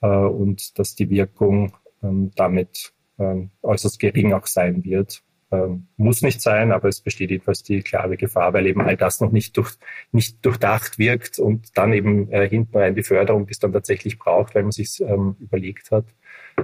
äh, 0.00 0.06
und 0.06 0.78
dass 0.78 0.94
die 0.94 1.10
Wirkung 1.10 1.74
ähm, 2.02 2.30
damit 2.34 2.94
ähm, 3.18 3.50
äußerst 3.62 3.98
gering 3.98 4.32
auch 4.32 4.46
sein 4.46 4.84
wird. 4.84 5.22
Ähm, 5.54 5.86
muss 5.96 6.22
nicht 6.22 6.40
sein, 6.40 6.72
aber 6.72 6.88
es 6.88 7.00
besteht 7.00 7.30
jedenfalls 7.30 7.62
die 7.62 7.82
klare 7.82 8.16
Gefahr, 8.16 8.52
weil 8.52 8.66
eben 8.66 8.80
all 8.80 8.96
das 8.96 9.20
noch 9.20 9.30
nicht, 9.30 9.56
durch, 9.56 9.76
nicht 10.10 10.44
durchdacht 10.44 10.98
wirkt 10.98 11.38
und 11.38 11.76
dann 11.78 11.92
eben 11.92 12.30
äh, 12.32 12.48
hinten 12.48 12.76
rein 12.76 12.94
die 12.96 13.02
Förderung, 13.02 13.46
die 13.46 13.52
es 13.52 13.60
dann 13.60 13.72
tatsächlich 13.72 14.18
braucht, 14.18 14.54
weil 14.54 14.62
man 14.62 14.72
sich 14.72 15.00
ähm, 15.00 15.36
überlegt 15.38 15.92
hat, 15.92 16.06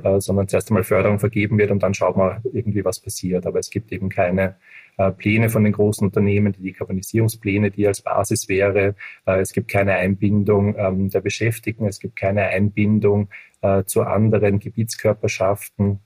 äh, 0.03 0.21
sondern 0.21 0.49
zuerst 0.49 0.71
einmal 0.71 0.83
Förderung 0.83 1.21
vergeben 1.21 1.59
wird 1.59 1.71
und 1.71 1.83
dann 1.83 1.95
schaut 1.95 2.17
man 2.17 2.41
irgendwie, 2.53 2.85
was 2.85 3.01
passiert. 3.01 3.47
Aber 3.47 3.61
es 3.61 3.71
gibt 3.71 3.93
eben 3.93 4.09
keine 4.09 4.57
äh, 4.97 5.13
Pläne 5.13 5.51
von 5.51 5.63
den 5.63 5.73
großen 5.73 6.07
Unternehmen, 6.07 6.53
die 6.53 6.63
Dekarbonisierungspläne, 6.63 7.71
die 7.71 7.87
als 7.87 8.03
Basis 8.03 8.49
wäre. 8.49 8.97
Äh, 9.27 9.41
es 9.41 9.53
gibt 9.53 9.69
keine 9.69 9.95
Einbindung 9.95 10.75
ähm, 10.77 11.11
der 11.11 11.21
Beschäftigten, 11.21 11.87
es 11.87 12.01
gibt 12.01 12.17
keine 12.17 12.49
Einbindung 12.49 13.29
äh, 13.61 13.85
zu 13.85 14.03
anderen 14.03 14.59
Gebietskörperschaften 14.59 16.01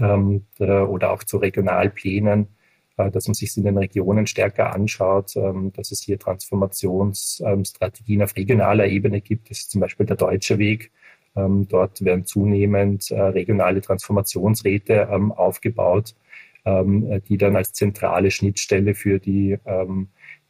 oder 0.00 1.12
auch 1.12 1.24
zu 1.24 1.38
Regionalplänen. 1.38 2.48
äh, 2.96 3.10
dass 3.10 3.26
man 3.28 3.34
sich 3.34 3.54
in 3.56 3.64
den 3.64 3.78
Regionen 3.78 4.26
stärker 4.26 4.74
anschaut, 4.74 5.36
ähm, 5.36 5.72
dass 5.74 5.92
es 5.92 6.02
hier 6.02 6.18
Transformationsstrategien 6.18 8.22
auf 8.22 8.34
regionaler 8.36 8.86
Ebene 8.86 9.20
gibt. 9.20 9.50
Das 9.50 9.58
ist 9.60 9.70
zum 9.70 9.80
Beispiel 9.82 10.06
der 10.06 10.16
deutsche 10.16 10.58
Weg. 10.58 10.90
Ähm, 11.36 11.68
dort 11.68 12.02
werden 12.04 12.24
zunehmend 12.24 13.10
äh, 13.10 13.20
regionale 13.20 13.80
Transformationsräte 13.82 15.08
ähm, 15.10 15.32
aufgebaut, 15.32 16.14
die 17.28 17.38
dann 17.38 17.54
als 17.54 17.72
zentrale 17.74 18.32
Schnittstelle 18.32 18.96
für 18.96 19.20
die 19.20 19.56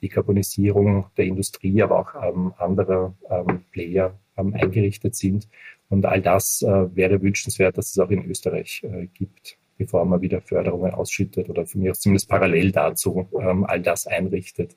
Dekarbonisierung 0.01 1.05
der 1.18 1.27
Industrie, 1.27 1.83
aber 1.83 1.99
auch 1.99 2.14
anderer 2.59 3.14
Player 3.70 4.18
eingerichtet 4.37 5.14
sind. 5.16 5.49
Und 5.88 6.05
all 6.05 6.20
das 6.20 6.62
äh, 6.62 6.96
wäre 6.96 7.22
wünschenswert, 7.22 7.79
dass 7.79 7.90
es 7.90 7.99
auch 7.99 8.11
in 8.11 8.25
Österreich 8.25 8.85
gibt 9.14 9.59
bevor 9.79 10.05
man 10.05 10.20
wieder 10.20 10.40
Förderungen 10.40 10.92
ausschüttet 10.92 11.49
oder 11.49 11.66
von 11.66 11.83
mir 11.83 11.90
aus 11.90 12.01
zumindest 12.01 12.29
parallel 12.29 12.72
dazu 12.72 13.29
ähm, 13.40 13.64
all 13.64 13.81
das 13.81 14.07
einrichtet. 14.07 14.77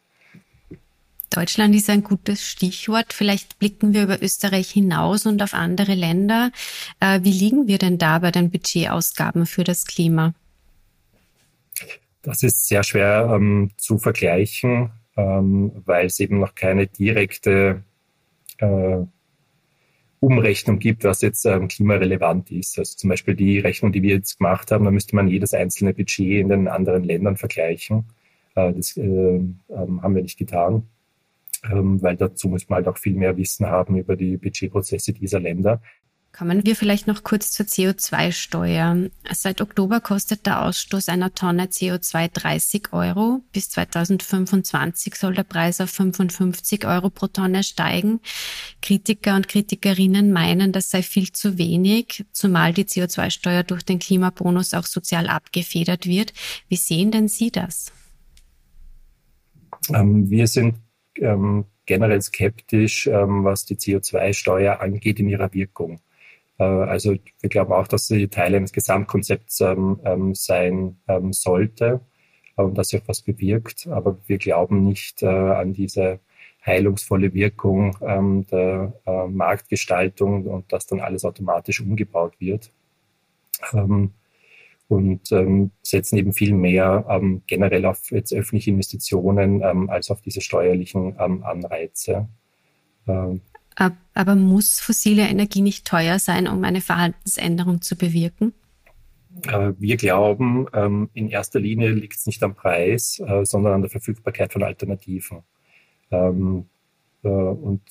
Deutschland 1.30 1.76
ist 1.76 1.90
ein 1.90 2.04
gutes 2.04 2.44
Stichwort. 2.44 3.14
Vielleicht 3.14 3.60
blicken 3.60 3.94
wir 3.94 4.04
über 4.04 4.22
Österreich 4.22 4.72
hinaus 4.72 5.28
und 5.28 5.44
auf 5.44 5.54
andere 5.54 5.94
Länder. 5.94 6.52
Äh, 7.00 7.20
wie 7.24 7.32
liegen 7.32 7.68
wir 7.68 7.78
denn 7.78 8.00
da 8.00 8.20
bei 8.20 8.32
den 8.32 8.50
Budgetausgaben 8.50 9.46
für 9.46 9.64
das 9.64 9.86
Klima? 9.86 10.34
Das 12.24 12.42
ist 12.42 12.68
sehr 12.68 12.84
schwer 12.84 13.32
ähm, 13.34 13.70
zu 13.78 14.00
vergleichen, 14.00 14.92
ähm, 15.16 15.72
weil 15.86 16.08
es 16.08 16.20
eben 16.20 16.40
noch 16.40 16.56
keine 16.56 16.88
direkte 16.88 17.84
äh, 18.58 18.98
Umrechnung 20.20 20.80
gibt, 20.80 21.04
was 21.04 21.22
jetzt 21.22 21.46
ähm, 21.46 21.68
klimarelevant 21.68 22.52
ist. 22.52 22.78
Also 22.78 22.98
zum 22.98 23.10
Beispiel 23.10 23.36
die 23.36 23.60
Rechnung, 23.60 23.92
die 23.92 24.02
wir 24.02 24.16
jetzt 24.16 24.38
gemacht 24.38 24.72
haben, 24.72 24.86
da 24.86 24.92
müsste 24.92 25.16
man 25.16 25.28
jedes 25.28 25.54
einzelne 25.54 25.94
Budget 25.94 26.42
in 26.42 26.50
den 26.50 26.68
anderen 26.68 27.04
Ländern 27.04 27.38
vergleichen. 27.38 28.06
Äh, 28.56 28.74
das 28.74 28.98
äh, 28.98 29.40
haben 29.70 30.16
wir 30.16 30.22
nicht 30.22 30.38
getan, 30.38 30.84
ähm, 31.72 32.02
weil 32.02 32.18
dazu 32.18 32.50
muss 32.50 32.68
man 32.68 32.78
halt 32.78 32.88
auch 32.88 32.98
viel 32.98 33.16
mehr 33.16 33.38
Wissen 33.38 33.68
haben 33.68 33.98
über 33.98 34.16
die 34.16 34.38
Budgetprozesse 34.38 35.14
dieser 35.14 35.40
Länder. 35.40 35.82
Kommen 36.32 36.64
wir 36.66 36.76
vielleicht 36.76 37.08
noch 37.08 37.24
kurz 37.24 37.52
zur 37.52 37.66
CO2-Steuer. 37.66 39.10
Seit 39.32 39.62
Oktober 39.62 40.00
kostet 40.00 40.46
der 40.46 40.64
Ausstoß 40.64 41.10
einer 41.10 41.34
Tonne 41.34 41.66
CO2 41.66 42.30
30 42.32 42.94
Euro. 42.94 43.42
Bis 43.52 43.70
2025 43.72 45.16
soll 45.16 45.34
der 45.34 45.44
Preis 45.44 45.82
auf 45.82 45.90
55 45.90 46.86
Euro 46.86 47.10
pro 47.10 47.28
Tonne 47.28 47.64
steigen. 47.64 48.22
Kritiker 48.82 49.36
und 49.36 49.48
Kritikerinnen 49.48 50.32
meinen, 50.32 50.72
das 50.72 50.92
sei 50.92 51.02
viel 51.02 51.32
zu 51.32 51.58
wenig, 51.58 52.26
zumal 52.32 52.74
die 52.74 52.86
CO2-Steuer 52.86 53.64
durch 53.64 53.84
den 53.84 54.00
Klimabonus 54.00 54.76
auch 54.76 54.86
sozial 54.86 55.28
abgefedert 55.28 56.06
wird. 56.06 56.34
Wie 56.70 56.78
sehen 56.78 57.12
denn 57.12 57.28
Sie 57.28 57.52
das? 57.52 57.92
Ähm, 59.94 60.30
wir 60.30 60.46
sind 60.46 60.76
ähm, 61.16 61.66
generell 61.86 62.22
skeptisch, 62.22 63.08
ähm, 63.08 63.44
was 63.44 63.66
die 63.66 63.76
CO2-Steuer 63.76 64.80
angeht 64.80 65.20
in 65.20 65.28
ihrer 65.28 65.52
Wirkung. 65.54 66.00
Äh, 66.60 66.64
also 66.64 67.16
wir 67.40 67.50
glauben 67.50 67.74
auch, 67.74 67.88
dass 67.88 68.08
sie 68.08 68.28
Teil 68.28 68.54
eines 68.54 68.72
Gesamtkonzepts 68.72 69.62
ähm, 69.62 70.00
ähm, 70.04 70.36
sein 70.36 70.98
ähm, 71.08 71.34
sollte 71.34 72.02
und 72.56 72.78
dass 72.78 72.90
sie 72.90 72.98
auch 73.00 73.08
was 73.08 73.22
bewirkt. 73.22 73.88
Aber 73.88 74.18
wir 74.28 74.38
glauben 74.38 74.84
nicht 74.84 75.24
äh, 75.24 75.28
an 75.28 75.74
diese 75.74 76.20
heilungsvolle 76.66 77.34
Wirkung 77.34 77.98
ähm, 78.02 78.46
der 78.48 78.94
äh, 79.06 79.28
Marktgestaltung 79.28 80.46
und 80.46 80.72
dass 80.72 80.86
dann 80.86 81.00
alles 81.00 81.26
automatisch 81.26 81.82
umgebaut 81.82 82.34
wird. 82.40 82.72
Ähm, 83.74 84.12
und 84.90 85.32
ähm, 85.32 85.70
setzen 85.84 86.18
eben 86.18 86.34
viel 86.34 86.56
mehr 86.56 87.22
generell 87.46 87.86
auf 87.86 88.10
jetzt 88.10 88.34
öffentliche 88.34 88.72
Investitionen 88.72 89.62
als 89.88 90.10
auf 90.10 90.24
diese 90.24 90.42
steuerlichen 90.42 91.16
Anreize. 91.20 92.28
Aber 94.14 94.36
muss 94.36 94.80
fossile 94.80 95.28
Energie 95.28 95.62
nicht 95.62 95.86
teuer 95.86 96.20
sein, 96.20 96.48
um 96.48 96.64
eine 96.64 96.82
Verhaltensänderung 96.82 97.82
zu 97.82 97.96
bewirken? 97.96 98.54
Äh, 99.48 99.74
wir 99.78 99.98
glauben, 99.98 100.68
ähm, 100.74 101.10
in 101.14 101.30
erster 101.30 101.60
Linie 101.60 101.92
liegt 101.92 102.16
es 102.16 102.26
nicht 102.26 102.44
am 102.44 102.56
Preis, 102.56 103.22
äh, 103.26 103.46
sondern 103.46 103.74
an 103.74 103.82
der 103.82 103.90
Verfügbarkeit 103.90 104.52
von 104.52 104.64
Alternativen. 104.64 105.44
Ähm, 106.12 106.66
äh, 107.24 107.30
und 107.30 107.82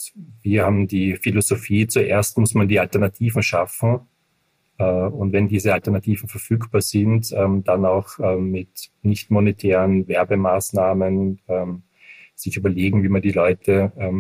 wir 0.42 0.64
haben 0.64 0.88
die 0.88 1.16
Philosophie, 1.16 1.86
zuerst 1.86 2.36
muss 2.38 2.54
man 2.54 2.68
die 2.68 2.80
Alternativen 2.80 3.42
schaffen. 3.42 4.00
Und 4.80 5.32
wenn 5.32 5.48
diese 5.48 5.74
Alternativen 5.74 6.28
verfügbar 6.28 6.82
sind, 6.82 7.32
ähm, 7.32 7.64
dann 7.64 7.84
auch 7.84 8.16
mit 8.38 8.92
nicht 9.02 9.28
monetären 9.28 10.06
Werbemaßnahmen 10.06 11.40
sich 12.38 12.56
überlegen, 12.56 13.02
wie 13.02 13.08
man 13.08 13.22
die 13.22 13.32
Leute 13.32 13.92
äh, 13.96 14.12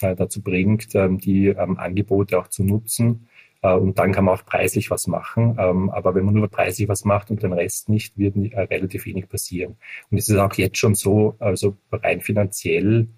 dazu 0.00 0.42
bringt, 0.42 0.94
ähm, 0.94 1.18
die 1.18 1.48
ähm, 1.48 1.78
Angebote 1.78 2.38
auch 2.38 2.48
zu 2.48 2.64
nutzen. 2.64 3.28
Äh, 3.62 3.74
und 3.74 3.98
dann 3.98 4.12
kann 4.12 4.24
man 4.24 4.34
auch 4.34 4.44
preislich 4.44 4.90
was 4.90 5.06
machen. 5.06 5.56
Ähm, 5.58 5.90
aber 5.90 6.14
wenn 6.14 6.24
man 6.24 6.34
nur 6.34 6.48
preislich 6.48 6.88
was 6.88 7.04
macht 7.04 7.30
und 7.30 7.42
den 7.42 7.52
Rest 7.52 7.88
nicht, 7.88 8.16
wird 8.18 8.36
äh, 8.36 8.60
relativ 8.60 9.06
wenig 9.06 9.28
passieren. 9.28 9.76
Und 10.10 10.18
es 10.18 10.28
ist 10.28 10.36
auch 10.36 10.54
jetzt 10.54 10.78
schon 10.78 10.94
so, 10.94 11.36
also 11.38 11.76
rein 11.92 12.20
finanziell 12.20 13.08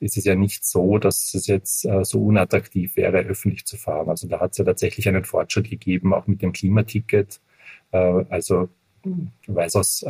ist 0.00 0.16
es 0.16 0.24
ja 0.24 0.34
nicht 0.34 0.64
so, 0.64 0.96
dass 0.96 1.34
es 1.34 1.46
jetzt 1.46 1.86
so 2.04 2.24
unattraktiv 2.24 2.96
wäre, 2.96 3.18
öffentlich 3.18 3.66
zu 3.66 3.76
fahren. 3.76 4.08
Also 4.08 4.28
da 4.28 4.40
hat 4.40 4.52
es 4.52 4.56
ja 4.56 4.64
tatsächlich 4.64 5.06
einen 5.06 5.26
Fortschritt 5.26 5.68
gegeben, 5.68 6.14
auch 6.14 6.26
mit 6.26 6.40
dem 6.40 6.52
Klimaticket. 6.52 7.38
also 7.90 8.70
ich 9.04 9.54
weiß 9.54 9.76
aus 9.76 10.02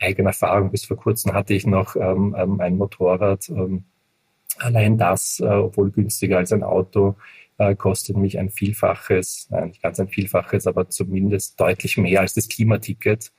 eigener 0.00 0.30
Erfahrung, 0.30 0.70
bis 0.70 0.86
vor 0.86 0.96
kurzem 0.96 1.34
hatte 1.34 1.52
ich 1.52 1.66
noch 1.66 1.94
ein 1.94 2.76
Motorrad, 2.78 3.52
Allein 4.58 4.98
das, 4.98 5.40
äh, 5.40 5.46
obwohl 5.46 5.90
günstiger 5.90 6.38
als 6.38 6.52
ein 6.52 6.62
Auto, 6.62 7.16
äh, 7.58 7.74
kostet 7.74 8.16
mich 8.16 8.38
ein 8.38 8.50
Vielfaches, 8.50 9.48
nein, 9.50 9.68
nicht 9.68 9.82
ganz 9.82 9.98
ein 10.00 10.08
Vielfaches, 10.08 10.66
aber 10.66 10.88
zumindest 10.88 11.60
deutlich 11.60 11.96
mehr 11.98 12.20
als 12.20 12.34
das 12.34 12.48
Klimaticket. 12.48 13.32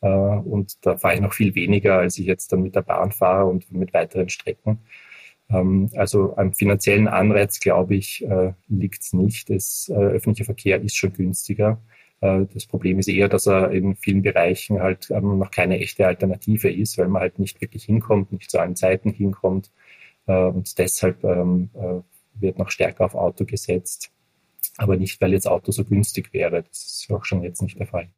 Äh, 0.00 0.08
und 0.08 0.84
da 0.86 0.96
fahre 0.96 1.14
ich 1.14 1.20
noch 1.20 1.32
viel 1.32 1.54
weniger, 1.54 1.98
als 1.98 2.18
ich 2.18 2.26
jetzt 2.26 2.52
dann 2.52 2.62
mit 2.62 2.74
der 2.74 2.82
Bahn 2.82 3.12
fahre 3.12 3.46
und 3.46 3.70
mit 3.72 3.94
weiteren 3.94 4.28
Strecken. 4.28 4.80
Ähm, 5.50 5.90
also 5.94 6.36
am 6.36 6.52
finanziellen 6.54 7.08
Anreiz, 7.08 7.60
glaube 7.60 7.94
ich, 7.96 8.26
liegt 8.68 9.02
es 9.02 9.12
nicht. 9.12 9.50
Das 9.50 9.90
öffentliche 9.94 10.44
Verkehr 10.44 10.80
ist 10.80 10.96
schon 10.96 11.12
günstiger. 11.12 11.80
Das 12.20 12.66
Problem 12.66 12.98
ist 12.98 13.08
eher, 13.08 13.28
dass 13.28 13.46
er 13.46 13.70
in 13.72 13.94
vielen 13.94 14.22
Bereichen 14.22 14.80
halt 14.80 15.10
ähm, 15.10 15.38
noch 15.38 15.50
keine 15.50 15.78
echte 15.78 16.06
Alternative 16.06 16.72
ist, 16.72 16.96
weil 16.98 17.08
man 17.08 17.20
halt 17.20 17.38
nicht 17.38 17.60
wirklich 17.60 17.84
hinkommt, 17.84 18.32
nicht 18.32 18.50
zu 18.50 18.58
allen 18.58 18.74
Zeiten 18.74 19.10
hinkommt 19.10 19.70
und 20.32 20.78
deshalb 20.78 21.24
ähm, 21.24 21.70
äh, 21.74 22.00
wird 22.40 22.58
noch 22.58 22.70
stärker 22.70 23.04
auf 23.04 23.14
Auto 23.14 23.44
gesetzt. 23.44 24.10
Aber 24.76 24.96
nicht, 24.96 25.20
weil 25.20 25.32
jetzt 25.32 25.46
Auto 25.46 25.72
so 25.72 25.84
günstig 25.84 26.32
wäre. 26.32 26.62
Das 26.62 26.84
ist 26.84 27.10
auch 27.10 27.24
schon 27.24 27.42
jetzt 27.42 27.62
nicht 27.62 27.78
der 27.78 27.86
Fall. 27.86 28.08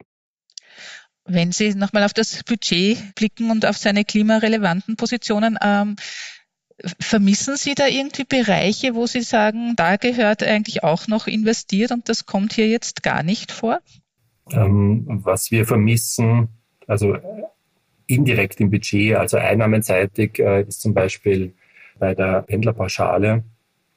Wenn 1.24 1.52
Sie 1.52 1.74
nochmal 1.74 2.04
auf 2.04 2.14
das 2.14 2.42
Budget 2.42 3.14
blicken 3.14 3.50
und 3.50 3.66
auf 3.66 3.76
seine 3.76 4.04
klimarelevanten 4.04 4.96
Positionen, 4.96 5.58
ähm, 5.62 5.96
vermissen 7.00 7.56
Sie 7.56 7.74
da 7.74 7.86
irgendwie 7.86 8.24
Bereiche, 8.24 8.94
wo 8.94 9.06
Sie 9.06 9.20
sagen, 9.20 9.74
da 9.76 9.96
gehört 9.96 10.42
eigentlich 10.42 10.84
auch 10.84 11.06
noch 11.06 11.26
investiert 11.26 11.92
und 11.92 12.08
das 12.08 12.24
kommt 12.24 12.54
hier 12.54 12.68
jetzt 12.68 13.02
gar 13.02 13.22
nicht 13.22 13.52
vor? 13.52 13.80
Ähm, 14.50 15.04
was 15.22 15.50
wir 15.50 15.66
vermissen, 15.66 16.48
also 16.86 17.18
indirekt 18.06 18.60
im 18.60 18.70
Budget, 18.70 19.16
also 19.16 19.36
einnahmenseitig, 19.36 20.38
äh, 20.38 20.62
ist 20.62 20.80
zum 20.80 20.94
Beispiel 20.94 21.54
bei 21.98 22.14
der 22.14 22.42
Pendlerpauschale, 22.42 23.44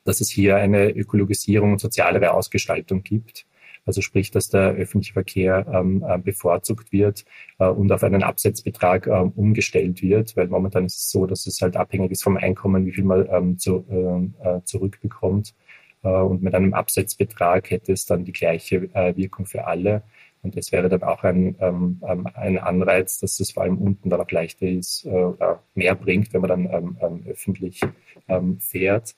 dass 0.03 0.21
es 0.21 0.29
hier 0.29 0.55
eine 0.55 0.89
Ökologisierung 0.89 1.73
und 1.73 1.81
sozialere 1.81 2.33
Ausgestaltung 2.33 3.03
gibt. 3.03 3.45
Also 3.85 4.01
sprich, 4.01 4.29
dass 4.29 4.49
der 4.49 4.73
öffentliche 4.73 5.13
Verkehr 5.13 5.65
ähm, 5.73 6.03
äh, 6.07 6.17
bevorzugt 6.19 6.91
wird 6.91 7.25
äh, 7.57 7.65
und 7.65 7.91
auf 7.91 8.03
einen 8.03 8.21
Absetzbetrag 8.21 9.07
äh, 9.07 9.09
umgestellt 9.09 10.03
wird, 10.03 10.37
weil 10.37 10.47
momentan 10.47 10.85
ist 10.85 10.97
es 10.97 11.09
so, 11.09 11.25
dass 11.25 11.47
es 11.47 11.61
halt 11.61 11.75
abhängig 11.75 12.11
ist 12.11 12.23
vom 12.23 12.37
Einkommen, 12.37 12.85
wie 12.85 12.91
viel 12.91 13.03
man 13.03 13.27
ähm, 13.31 13.57
zu, 13.57 13.85
äh, 13.89 14.47
äh 14.47 14.63
zurückbekommt. 14.65 15.55
Äh, 16.03 16.09
und 16.09 16.43
mit 16.43 16.53
einem 16.53 16.75
Absetzbetrag 16.75 17.71
hätte 17.71 17.93
es 17.93 18.05
dann 18.05 18.23
die 18.23 18.33
gleiche 18.33 18.83
Wirkung 19.15 19.45
für 19.45 19.65
alle. 19.65 20.03
Und 20.43 20.57
das 20.57 20.71
wäre 20.71 20.89
dann 20.89 21.03
auch 21.03 21.23
ein, 21.23 21.55
ähm, 21.59 22.01
ähm, 22.07 22.27
ein 22.33 22.57
Anreiz, 22.57 23.19
dass 23.19 23.39
es 23.39 23.51
vor 23.51 23.63
allem 23.63 23.77
unten 23.77 24.09
dann 24.09 24.21
auch 24.21 24.31
leichter 24.31 24.67
ist, 24.67 25.05
äh, 25.05 25.33
mehr 25.75 25.95
bringt, 25.95 26.33
wenn 26.33 26.41
man 26.41 26.49
dann 26.49 26.65
ähm, 26.71 26.97
ähm, 27.01 27.23
öffentlich 27.27 27.79
ähm, 28.27 28.59
fährt. 28.59 29.15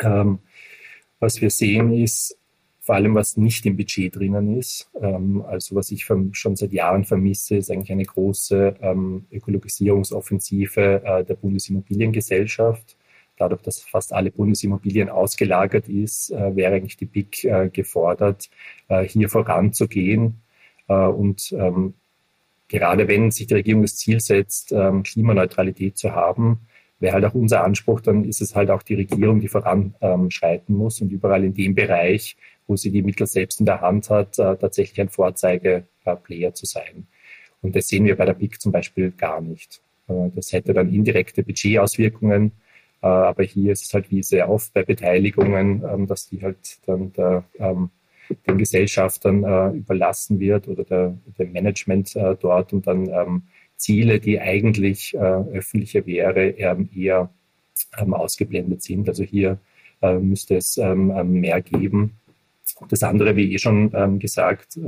Ähm, 0.00 0.38
was 1.20 1.40
wir 1.40 1.50
sehen 1.50 1.92
ist, 1.92 2.38
vor 2.80 2.94
allem 2.94 3.14
was 3.14 3.36
nicht 3.36 3.66
im 3.66 3.76
Budget 3.76 4.16
drinnen 4.16 4.56
ist, 4.56 4.88
also 4.94 5.76
was 5.76 5.90
ich 5.90 6.06
schon 6.06 6.56
seit 6.56 6.72
Jahren 6.72 7.04
vermisse, 7.04 7.56
ist 7.56 7.70
eigentlich 7.70 7.92
eine 7.92 8.04
große 8.04 8.76
Ökologisierungsoffensive 9.30 11.02
äh, 11.04 11.22
der 11.24 11.34
Bundesimmobiliengesellschaft 11.34 12.97
dadurch, 13.38 13.62
dass 13.62 13.80
fast 13.80 14.12
alle 14.12 14.30
Bundesimmobilien 14.30 15.08
ausgelagert 15.08 15.88
ist, 15.88 16.30
äh, 16.30 16.56
wäre 16.56 16.74
eigentlich 16.74 16.96
die 16.96 17.06
BIC 17.06 17.44
äh, 17.44 17.70
gefordert, 17.70 18.50
äh, 18.88 19.02
hier 19.04 19.28
voranzugehen 19.28 20.42
und 20.90 21.52
ähm, 21.52 21.92
gerade 22.66 23.08
wenn 23.08 23.30
sich 23.30 23.46
die 23.46 23.52
Regierung 23.52 23.82
das 23.82 23.98
Ziel 23.98 24.20
setzt, 24.20 24.72
ähm, 24.72 25.02
Klimaneutralität 25.02 25.98
zu 25.98 26.12
haben, 26.12 26.60
wäre 26.98 27.12
halt 27.12 27.26
auch 27.26 27.34
unser 27.34 27.62
Anspruch, 27.62 28.00
dann 28.00 28.24
ist 28.24 28.40
es 28.40 28.56
halt 28.56 28.70
auch 28.70 28.82
die 28.82 28.94
Regierung, 28.94 29.38
die 29.38 29.48
voranschreiten 29.48 30.74
muss 30.74 31.02
und 31.02 31.12
überall 31.12 31.44
in 31.44 31.52
dem 31.52 31.74
Bereich, 31.74 32.38
wo 32.66 32.74
sie 32.74 32.90
die 32.90 33.02
Mittel 33.02 33.26
selbst 33.26 33.60
in 33.60 33.66
der 33.66 33.82
Hand 33.82 34.08
hat, 34.08 34.36
tatsächlich 34.36 34.98
ein 34.98 35.10
Vorzeigeplayer 35.10 36.54
zu 36.54 36.64
sein. 36.64 37.06
Und 37.60 37.76
das 37.76 37.88
sehen 37.88 38.06
wir 38.06 38.16
bei 38.16 38.24
der 38.24 38.32
BIC 38.32 38.58
zum 38.58 38.72
Beispiel 38.72 39.10
gar 39.10 39.42
nicht. 39.42 39.82
Das 40.06 40.52
hätte 40.54 40.72
dann 40.72 40.92
indirekte 40.92 41.42
Budgetauswirkungen, 41.42 42.52
aber 43.00 43.44
hier 43.44 43.72
ist 43.72 43.84
es 43.84 43.94
halt 43.94 44.10
wie 44.10 44.22
sehr 44.22 44.50
oft 44.50 44.72
bei 44.74 44.82
Beteiligungen, 44.82 45.84
ähm, 45.88 46.06
dass 46.06 46.28
die 46.28 46.42
halt 46.42 46.78
dann 46.86 47.12
der, 47.12 47.44
ähm, 47.58 47.90
den 48.46 48.58
Gesellschaftern 48.58 49.74
überlassen 49.74 50.38
wird 50.38 50.68
oder 50.68 50.84
der, 50.84 51.16
dem 51.38 51.50
Management 51.52 52.14
dort 52.40 52.74
und 52.74 52.86
dann 52.86 53.08
ähm, 53.08 53.42
Ziele, 53.76 54.20
die 54.20 54.38
eigentlich 54.38 55.16
öffentliche 55.16 56.04
wäre, 56.04 56.48
eher 56.48 57.30
ausgeblendet 57.96 58.82
sind. 58.82 59.08
Also 59.08 59.24
hier 59.24 59.56
müsste 60.02 60.56
es 60.56 60.76
mehr 60.76 61.62
geben. 61.62 62.18
Das 62.90 63.02
andere, 63.02 63.34
wie 63.34 63.54
eh 63.54 63.58
schon 63.58 64.18
gesagt, 64.18 64.78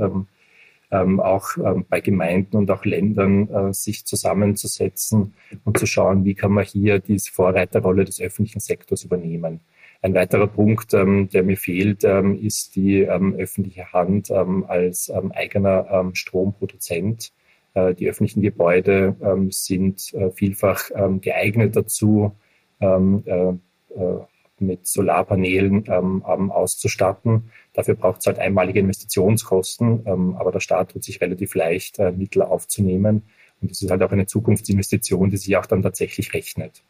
ähm, 0.91 1.19
auch 1.19 1.57
ähm, 1.57 1.85
bei 1.89 2.01
Gemeinden 2.01 2.57
und 2.57 2.69
auch 2.69 2.85
Ländern 2.85 3.49
äh, 3.49 3.73
sich 3.73 4.05
zusammenzusetzen 4.05 5.33
und 5.63 5.77
zu 5.77 5.85
schauen, 5.85 6.25
wie 6.25 6.35
kann 6.35 6.51
man 6.51 6.65
hier 6.65 6.99
diese 6.99 7.31
Vorreiterrolle 7.31 8.05
des 8.05 8.19
öffentlichen 8.19 8.59
Sektors 8.59 9.03
übernehmen. 9.03 9.61
Ein 10.01 10.13
weiterer 10.15 10.47
Punkt, 10.47 10.93
ähm, 10.93 11.29
der 11.29 11.43
mir 11.43 11.57
fehlt, 11.57 12.03
ähm, 12.03 12.37
ist 12.39 12.75
die 12.75 13.01
ähm, 13.01 13.35
öffentliche 13.35 13.93
Hand 13.93 14.31
ähm, 14.31 14.65
als 14.67 15.11
eigener 15.11 16.11
Stromproduzent. 16.13 17.31
Äh, 17.73 17.93
die 17.93 18.09
öffentlichen 18.09 18.41
Gebäude 18.41 19.15
sind 19.49 20.13
äh, 20.13 20.31
vielfach 20.31 20.89
geeignet 21.21 21.75
dazu, 21.75 22.33
äh, 22.81 23.53
äh, 23.95 24.19
mit 24.61 24.87
Solarpanelen 24.87 25.85
ähm, 25.87 26.23
auszustatten. 26.23 27.51
Dafür 27.73 27.95
braucht 27.95 28.21
es 28.21 28.27
halt 28.27 28.39
einmalige 28.39 28.79
Investitionskosten, 28.79 30.03
ähm, 30.05 30.35
aber 30.35 30.51
der 30.51 30.59
Staat 30.59 30.91
tut 30.91 31.03
sich 31.03 31.21
relativ 31.21 31.55
leicht, 31.55 31.99
äh, 31.99 32.11
Mittel 32.11 32.41
aufzunehmen. 32.41 33.23
Und 33.61 33.71
das 33.71 33.81
ist 33.81 33.91
halt 33.91 34.01
auch 34.03 34.11
eine 34.11 34.25
Zukunftsinvestition, 34.25 35.29
die 35.29 35.37
sich 35.37 35.55
auch 35.57 35.65
dann 35.65 35.81
tatsächlich 35.81 36.33
rechnet. 36.33 36.83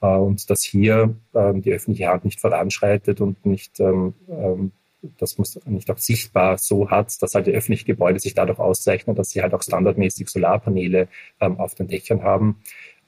Äh, 0.00 0.06
und 0.06 0.48
dass 0.50 0.62
hier 0.62 1.16
äh, 1.34 1.54
die 1.54 1.72
öffentliche 1.72 2.08
Hand 2.08 2.24
nicht 2.24 2.40
voranschreitet 2.40 3.20
und 3.20 3.44
nicht, 3.46 3.80
ähm, 3.80 4.14
ähm, 4.28 4.72
das 5.18 5.38
muss 5.38 5.60
nicht 5.66 5.90
auch 5.90 5.98
sichtbar 5.98 6.58
so 6.58 6.90
hat, 6.90 7.22
dass 7.22 7.34
halt 7.34 7.46
die 7.46 7.52
öffentlichen 7.52 7.86
Gebäude 7.86 8.18
sich 8.18 8.34
dadurch 8.34 8.58
auszeichnen, 8.58 9.14
dass 9.14 9.30
sie 9.30 9.42
halt 9.42 9.54
auch 9.54 9.62
standardmäßig 9.62 10.28
Solarpaneele 10.28 11.08
ähm, 11.40 11.60
auf 11.60 11.74
den 11.74 11.86
Dächern 11.86 12.22
haben 12.22 12.56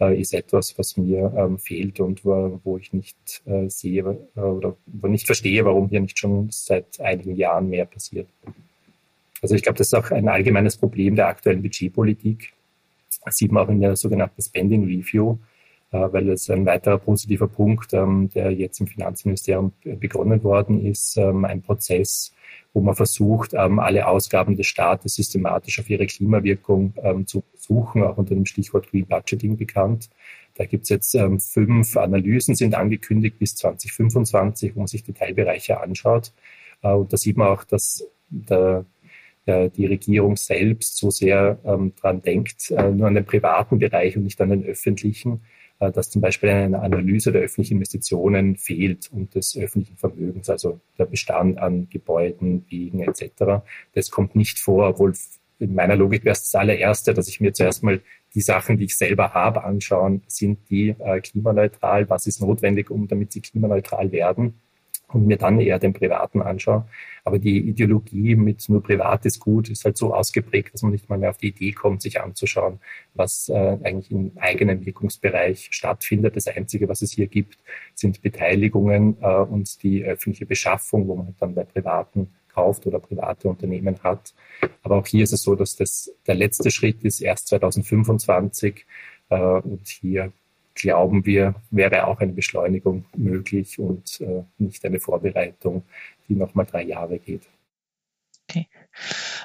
ist 0.00 0.32
etwas, 0.32 0.78
was 0.78 0.96
mir 0.96 1.32
ähm, 1.36 1.58
fehlt 1.58 2.00
und 2.00 2.24
wo, 2.24 2.60
wo 2.64 2.78
ich 2.78 2.92
nicht 2.92 3.16
äh, 3.46 3.68
sehe 3.68 4.18
äh, 4.36 4.40
oder 4.40 4.76
wo 4.86 5.08
nicht 5.08 5.26
verstehe, 5.26 5.64
warum 5.64 5.88
hier 5.88 6.00
nicht 6.00 6.18
schon 6.18 6.48
seit 6.50 7.00
einigen 7.00 7.34
Jahren 7.34 7.68
mehr 7.68 7.84
passiert. 7.84 8.28
Also 9.42 9.54
ich 9.54 9.62
glaube, 9.62 9.78
das 9.78 9.88
ist 9.88 9.94
auch 9.94 10.10
ein 10.10 10.28
allgemeines 10.28 10.76
Problem 10.76 11.16
der 11.16 11.28
aktuellen 11.28 11.62
Budgetpolitik. 11.62 12.52
Das 13.24 13.36
sieht 13.36 13.52
man 13.52 13.64
auch 13.64 13.70
in 13.70 13.80
der 13.80 13.96
sogenannten 13.96 14.40
Spending 14.40 14.84
Review, 14.84 15.32
äh, 15.32 15.36
weil 15.90 16.28
es 16.28 16.50
ein 16.50 16.66
weiterer 16.66 16.98
positiver 16.98 17.48
Punkt, 17.48 17.94
ähm, 17.94 18.28
der 18.34 18.52
jetzt 18.52 18.80
im 18.80 18.86
Finanzministerium 18.86 19.72
begonnen 19.82 20.42
worden 20.44 20.84
ist, 20.84 21.16
ähm, 21.16 21.44
ein 21.44 21.62
Prozess, 21.62 22.34
wo 22.74 22.80
man 22.80 22.94
versucht, 22.94 23.54
ähm, 23.54 23.78
alle 23.78 24.06
Ausgaben 24.06 24.56
des 24.56 24.66
Staates 24.66 25.14
systematisch 25.14 25.80
auf 25.80 25.88
ihre 25.88 26.06
Klimawirkung 26.06 26.92
zu 27.26 27.42
suchen, 27.56 28.02
auch 28.02 28.18
unter 28.18 28.34
dem 28.34 28.46
Stichwort 28.46 28.90
Green 28.90 29.06
Budgeting 29.06 29.56
bekannt. 29.56 30.10
Da 30.54 30.64
gibt 30.64 30.84
es 30.84 30.88
jetzt 30.90 31.16
fünf 31.38 31.96
Analysen, 31.96 32.54
sind 32.54 32.74
angekündigt 32.74 33.38
bis 33.38 33.54
2025, 33.56 34.74
wo 34.74 34.80
man 34.80 34.86
sich 34.86 35.04
die 35.04 35.12
Teilbereiche 35.12 35.80
anschaut. 35.80 36.32
Äh, 36.82 36.92
und 36.92 37.12
da 37.12 37.16
sieht 37.16 37.36
man 37.36 37.48
auch, 37.48 37.64
dass 37.64 38.06
der, 38.30 38.84
die 39.46 39.86
Regierung 39.86 40.36
selbst 40.36 40.98
so 40.98 41.10
sehr 41.10 41.58
ähm, 41.64 41.94
dran 41.98 42.20
denkt, 42.20 42.70
äh, 42.70 42.90
nur 42.90 43.06
an 43.06 43.14
den 43.14 43.24
privaten 43.24 43.78
Bereich 43.78 44.14
und 44.14 44.24
nicht 44.24 44.38
an 44.42 44.50
den 44.50 44.62
öffentlichen 44.62 45.36
äh, 45.36 45.57
dass 45.78 46.10
zum 46.10 46.20
Beispiel 46.20 46.50
eine 46.50 46.80
Analyse 46.80 47.32
der 47.32 47.42
öffentlichen 47.42 47.74
Investitionen 47.74 48.56
fehlt 48.56 49.10
und 49.12 49.34
des 49.34 49.56
öffentlichen 49.56 49.96
Vermögens, 49.96 50.50
also 50.50 50.80
der 50.98 51.06
Bestand 51.06 51.58
an 51.58 51.88
Gebäuden, 51.88 52.64
Wegen 52.68 53.00
etc. 53.00 53.62
Das 53.94 54.10
kommt 54.10 54.34
nicht 54.34 54.58
vor, 54.58 54.88
obwohl 54.88 55.12
in 55.60 55.74
meiner 55.74 55.96
Logik 55.96 56.24
wäre 56.24 56.32
es 56.32 56.50
das 56.50 56.54
allererste, 56.54 57.14
dass 57.14 57.28
ich 57.28 57.40
mir 57.40 57.52
zuerst 57.52 57.82
mal 57.82 58.00
die 58.34 58.40
Sachen, 58.40 58.78
die 58.78 58.84
ich 58.84 58.96
selber 58.96 59.34
habe, 59.34 59.64
anschauen, 59.64 60.22
sind 60.26 60.58
die 60.70 60.94
äh, 60.98 61.20
klimaneutral, 61.20 62.08
was 62.08 62.26
ist 62.26 62.40
notwendig, 62.40 62.90
um 62.90 63.08
damit 63.08 63.32
sie 63.32 63.40
klimaneutral 63.40 64.12
werden 64.12 64.60
und 65.12 65.26
mir 65.26 65.36
dann 65.36 65.60
eher 65.60 65.78
den 65.78 65.92
Privaten 65.92 66.42
anschaue. 66.42 66.86
Aber 67.24 67.38
die 67.38 67.58
Ideologie 67.58 68.36
mit 68.36 68.68
nur 68.68 68.82
Privat 68.82 69.26
ist 69.26 69.40
gut 69.40 69.68
ist 69.68 69.84
halt 69.84 69.96
so 69.96 70.14
ausgeprägt, 70.14 70.74
dass 70.74 70.82
man 70.82 70.92
nicht 70.92 71.08
mal 71.08 71.18
mehr 71.18 71.30
auf 71.30 71.38
die 71.38 71.48
Idee 71.48 71.72
kommt, 71.72 72.02
sich 72.02 72.20
anzuschauen, 72.20 72.80
was 73.14 73.48
äh, 73.48 73.78
eigentlich 73.82 74.10
im 74.10 74.32
eigenen 74.36 74.84
Wirkungsbereich 74.84 75.68
stattfindet. 75.70 76.36
Das 76.36 76.46
Einzige, 76.46 76.88
was 76.88 77.02
es 77.02 77.12
hier 77.12 77.26
gibt, 77.26 77.58
sind 77.94 78.22
Beteiligungen 78.22 79.16
äh, 79.20 79.26
und 79.26 79.82
die 79.82 80.04
öffentliche 80.04 80.46
Beschaffung, 80.46 81.08
wo 81.08 81.16
man 81.16 81.34
dann 81.38 81.54
bei 81.54 81.64
Privaten 81.64 82.28
kauft 82.52 82.86
oder 82.86 82.98
private 82.98 83.48
Unternehmen 83.48 83.98
hat. 84.02 84.34
Aber 84.82 84.96
auch 84.96 85.06
hier 85.06 85.24
ist 85.24 85.32
es 85.32 85.42
so, 85.42 85.54
dass 85.54 85.76
das 85.76 86.10
der 86.26 86.34
letzte 86.34 86.70
Schritt 86.70 87.04
ist, 87.04 87.20
erst 87.20 87.48
2025. 87.48 88.86
Äh, 89.30 89.36
und 89.36 89.86
hier 89.86 90.32
glauben 90.78 91.26
wir, 91.26 91.54
wäre 91.70 92.06
auch 92.06 92.20
eine 92.20 92.32
Beschleunigung 92.32 93.04
möglich 93.16 93.78
und 93.78 94.20
äh, 94.20 94.44
nicht 94.58 94.84
eine 94.84 95.00
Vorbereitung, 95.00 95.82
die 96.28 96.34
nochmal 96.34 96.66
drei 96.66 96.84
Jahre 96.84 97.18
geht. 97.18 97.42
Okay. 98.48 98.66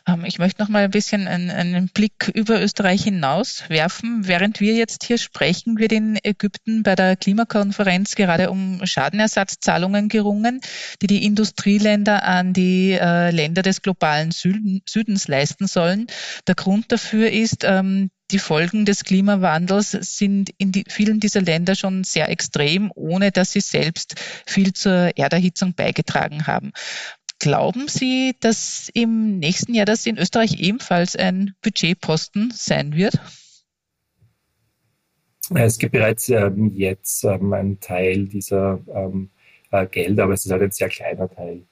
Ähm, 0.07 0.23
ich 0.25 0.39
möchte 0.39 0.61
noch 0.61 0.69
mal 0.69 0.83
ein 0.83 0.91
bisschen 0.91 1.27
einen, 1.27 1.49
einen, 1.49 1.89
Blick 1.89 2.31
über 2.33 2.61
Österreich 2.61 3.03
hinaus 3.03 3.69
werfen. 3.69 4.27
Während 4.27 4.61
wir 4.61 4.75
jetzt 4.75 5.03
hier 5.03 5.17
sprechen, 5.17 5.77
wird 5.77 5.91
in 5.91 6.17
Ägypten 6.23 6.83
bei 6.83 6.95
der 6.95 7.17
Klimakonferenz 7.17 8.15
gerade 8.15 8.49
um 8.49 8.79
Schadenersatzzahlungen 8.85 10.07
gerungen, 10.07 10.61
die 11.01 11.07
die 11.07 11.25
Industrieländer 11.25 12.23
an 12.23 12.53
die 12.53 12.91
äh, 12.91 13.31
Länder 13.31 13.61
des 13.61 13.81
globalen 13.81 14.31
Süden, 14.31 14.81
Südens 14.87 15.27
leisten 15.27 15.67
sollen. 15.67 16.07
Der 16.47 16.55
Grund 16.55 16.91
dafür 16.91 17.29
ist, 17.29 17.65
ähm, 17.65 18.09
die 18.33 18.39
Folgen 18.39 18.85
des 18.85 19.03
Klimawandels 19.03 19.91
sind 19.91 20.49
in 20.57 20.71
die, 20.71 20.83
vielen 20.89 21.19
dieser 21.19 21.41
Länder 21.41 21.75
schon 21.75 22.03
sehr 22.03 22.29
extrem, 22.29 22.91
ohne 22.95 23.31
dass 23.31 23.51
sie 23.53 23.61
selbst 23.61 24.15
viel 24.45 24.73
zur 24.73 25.17
Erderhitzung 25.17 25.75
beigetragen 25.75 26.47
haben. 26.47 26.71
Glauben 27.39 27.87
Sie, 27.87 28.35
dass 28.39 28.89
im 28.93 29.37
nächsten 29.37 29.73
Jahr 29.73 29.85
das 29.85 30.05
in 30.05 30.17
Österreich 30.17 30.59
ebenfalls 30.59 31.15
ein 31.15 31.55
Budgetposten 31.61 32.51
sein 32.55 32.95
wird? 32.95 33.19
Es 35.53 35.77
gibt 35.77 35.91
bereits 35.91 36.29
ähm, 36.29 36.71
jetzt 36.73 37.23
ähm, 37.25 37.51
einen 37.53 37.79
Teil 37.79 38.27
dieser 38.27 38.79
ähm, 38.87 39.29
äh, 39.71 39.85
Gelder, 39.87 40.23
aber 40.23 40.33
es 40.33 40.45
ist 40.45 40.51
halt 40.51 40.61
ein 40.61 40.71
sehr 40.71 40.89
kleiner 40.89 41.29
Teil. 41.29 41.65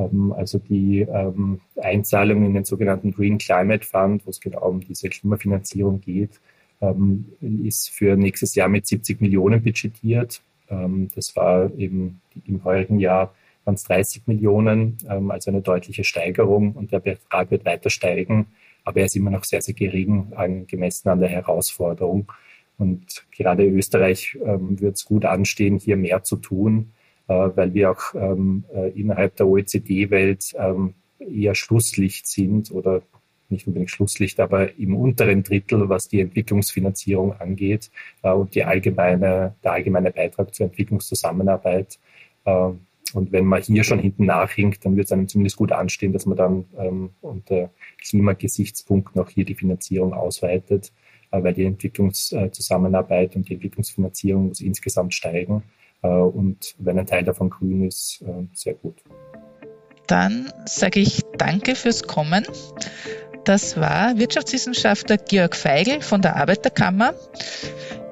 Ähm, 0.00 0.32
also 0.32 0.58
die 0.58 1.00
ähm, 1.00 1.60
Einzahlung 1.80 2.44
in 2.44 2.54
den 2.54 2.64
sogenannten 2.64 3.12
Green 3.12 3.38
Climate 3.38 3.84
Fund, 3.84 4.26
wo 4.26 4.30
es 4.30 4.40
genau 4.40 4.68
um 4.68 4.80
diese 4.80 5.08
Klimafinanzierung 5.08 6.00
geht, 6.00 6.40
ähm, 6.80 7.26
ist 7.40 7.90
für 7.90 8.16
nächstes 8.16 8.54
Jahr 8.54 8.68
mit 8.68 8.86
70 8.86 9.20
Millionen 9.20 9.62
budgetiert. 9.62 10.42
das 11.16 11.34
war 11.34 11.68
eben 11.76 12.20
im 12.46 12.62
heurigen 12.62 13.00
Jahr 13.00 13.34
waren 13.64 13.74
es 13.74 13.82
30 13.82 14.28
Millionen, 14.28 14.96
also 15.08 15.50
eine 15.50 15.62
deutliche 15.62 16.04
Steigerung 16.04 16.74
und 16.74 16.92
der 16.92 17.00
Betrag 17.00 17.50
wird 17.50 17.64
weiter 17.64 17.90
steigen, 17.90 18.46
aber 18.84 19.00
er 19.00 19.06
ist 19.06 19.16
immer 19.16 19.32
noch 19.32 19.42
sehr, 19.42 19.60
sehr 19.62 19.74
gering 19.74 20.32
gemessen 20.68 21.08
an 21.08 21.18
der 21.18 21.28
Herausforderung. 21.28 22.30
Und 22.78 23.26
gerade 23.32 23.66
Österreich 23.66 24.38
wird 24.40 24.94
es 24.94 25.04
gut 25.04 25.24
anstehen, 25.24 25.76
hier 25.76 25.96
mehr 25.96 26.22
zu 26.22 26.36
tun 26.36 26.92
weil 27.34 27.74
wir 27.74 27.92
auch 27.92 28.14
ähm, 28.14 28.64
äh, 28.74 28.90
innerhalb 28.90 29.36
der 29.36 29.46
OECD-Welt 29.46 30.54
ähm, 30.58 30.94
eher 31.18 31.54
Schlusslicht 31.54 32.26
sind 32.26 32.70
oder 32.70 33.02
nicht 33.50 33.66
unbedingt 33.66 33.90
Schlusslicht, 33.90 34.40
aber 34.40 34.76
im 34.78 34.96
unteren 34.96 35.42
Drittel, 35.42 35.88
was 35.88 36.08
die 36.08 36.20
Entwicklungsfinanzierung 36.20 37.32
angeht 37.34 37.90
äh, 38.22 38.30
und 38.30 38.54
die 38.54 38.64
allgemeine, 38.64 39.54
der 39.62 39.72
allgemeine 39.72 40.10
Beitrag 40.10 40.54
zur 40.54 40.66
Entwicklungszusammenarbeit. 40.66 41.98
Äh, 42.44 42.70
und 43.12 43.32
wenn 43.32 43.44
man 43.44 43.60
hier 43.62 43.82
schon 43.82 43.98
hinten 43.98 44.26
nachhinkt, 44.26 44.84
dann 44.84 44.96
wird 44.96 45.06
es 45.06 45.12
einem 45.12 45.26
zumindest 45.26 45.56
gut 45.56 45.72
anstehen, 45.72 46.12
dass 46.12 46.26
man 46.26 46.36
dann 46.36 46.64
ähm, 46.78 47.10
unter 47.20 47.70
Klimagesichtspunkten 47.98 49.20
auch 49.20 49.28
hier 49.28 49.44
die 49.44 49.56
Finanzierung 49.56 50.14
ausweitet, 50.14 50.92
äh, 51.32 51.42
weil 51.42 51.54
die 51.54 51.64
Entwicklungszusammenarbeit 51.64 53.34
und 53.34 53.48
die 53.48 53.54
Entwicklungsfinanzierung 53.54 54.48
muss 54.48 54.60
insgesamt 54.60 55.14
steigen. 55.14 55.64
Äh, 56.02 56.08
und 56.08 56.74
wenn 56.78 56.98
ein 56.98 57.06
Teil 57.06 57.24
davon 57.24 57.50
grün 57.50 57.86
ist, 57.86 58.22
äh, 58.22 58.46
sehr 58.52 58.74
gut. 58.74 59.02
Dann 60.06 60.52
sage 60.66 61.00
ich 61.00 61.22
danke 61.38 61.76
fürs 61.76 62.02
Kommen. 62.02 62.44
Das 63.44 63.78
war 63.78 64.18
Wirtschaftswissenschaftler 64.18 65.16
Georg 65.16 65.56
Feigl 65.56 66.02
von 66.02 66.20
der 66.20 66.36
Arbeiterkammer. 66.36 67.14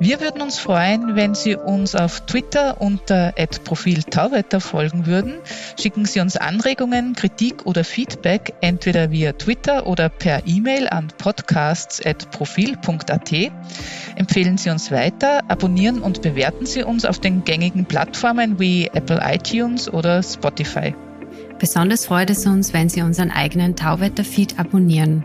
Wir 0.01 0.21
würden 0.21 0.43
uns 0.43 0.61
freuen, 0.61 1.17
wenn 1.17 1.35
Sie 1.35 1.57
uns 1.57 1.97
auf 1.97 2.21
Twitter 2.21 2.81
unter 2.81 3.35
Profil 3.65 4.05
Tauwetter 4.05 4.61
folgen 4.61 5.07
würden. 5.07 5.41
Schicken 5.79 6.05
Sie 6.05 6.21
uns 6.21 6.37
Anregungen, 6.37 7.15
Kritik 7.15 7.67
oder 7.67 7.83
Feedback 7.83 8.55
entweder 8.61 9.11
via 9.11 9.33
Twitter 9.33 9.89
oder 9.89 10.09
per 10.09 10.47
E-Mail 10.47 10.87
an 10.89 11.09
podcasts.profil.at. 11.19 13.33
Empfehlen 14.15 14.57
Sie 14.57 14.71
uns 14.71 14.93
weiter, 14.93 15.41
abonnieren 15.49 16.01
und 16.01 16.23
bewerten 16.23 16.65
Sie 16.65 16.85
uns 16.85 17.05
auf 17.05 17.19
den 17.19 17.43
gängigen 17.43 17.85
Plattformen 17.85 18.61
wie 18.61 18.87
Apple 18.87 19.21
iTunes 19.23 19.93
oder 19.93 20.23
Spotify. 20.23 20.95
Besonders 21.59 22.07
freut 22.07 22.31
es 22.31 22.47
uns, 22.47 22.73
wenn 22.73 22.89
Sie 22.89 23.03
unseren 23.03 23.31
eigenen 23.31 23.75
Tauwetter-Feed 23.75 24.59
abonnieren. 24.59 25.25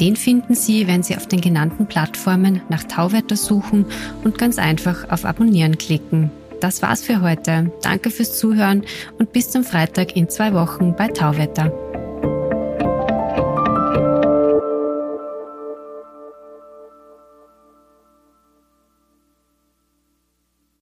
Den 0.00 0.16
finden 0.16 0.54
Sie, 0.54 0.86
wenn 0.86 1.02
Sie 1.02 1.16
auf 1.16 1.26
den 1.26 1.40
genannten 1.40 1.86
Plattformen 1.86 2.60
nach 2.68 2.84
Tauwetter 2.84 3.36
suchen 3.36 3.86
und 4.24 4.38
ganz 4.38 4.58
einfach 4.58 5.08
auf 5.10 5.24
Abonnieren 5.24 5.78
klicken. 5.78 6.30
Das 6.60 6.82
war's 6.82 7.02
für 7.02 7.20
heute. 7.20 7.70
Danke 7.82 8.10
fürs 8.10 8.36
Zuhören 8.36 8.82
und 9.18 9.32
bis 9.32 9.50
zum 9.50 9.62
Freitag 9.62 10.16
in 10.16 10.28
zwei 10.28 10.52
Wochen 10.54 10.94
bei 10.96 11.06
Tauwetter. 11.06 11.72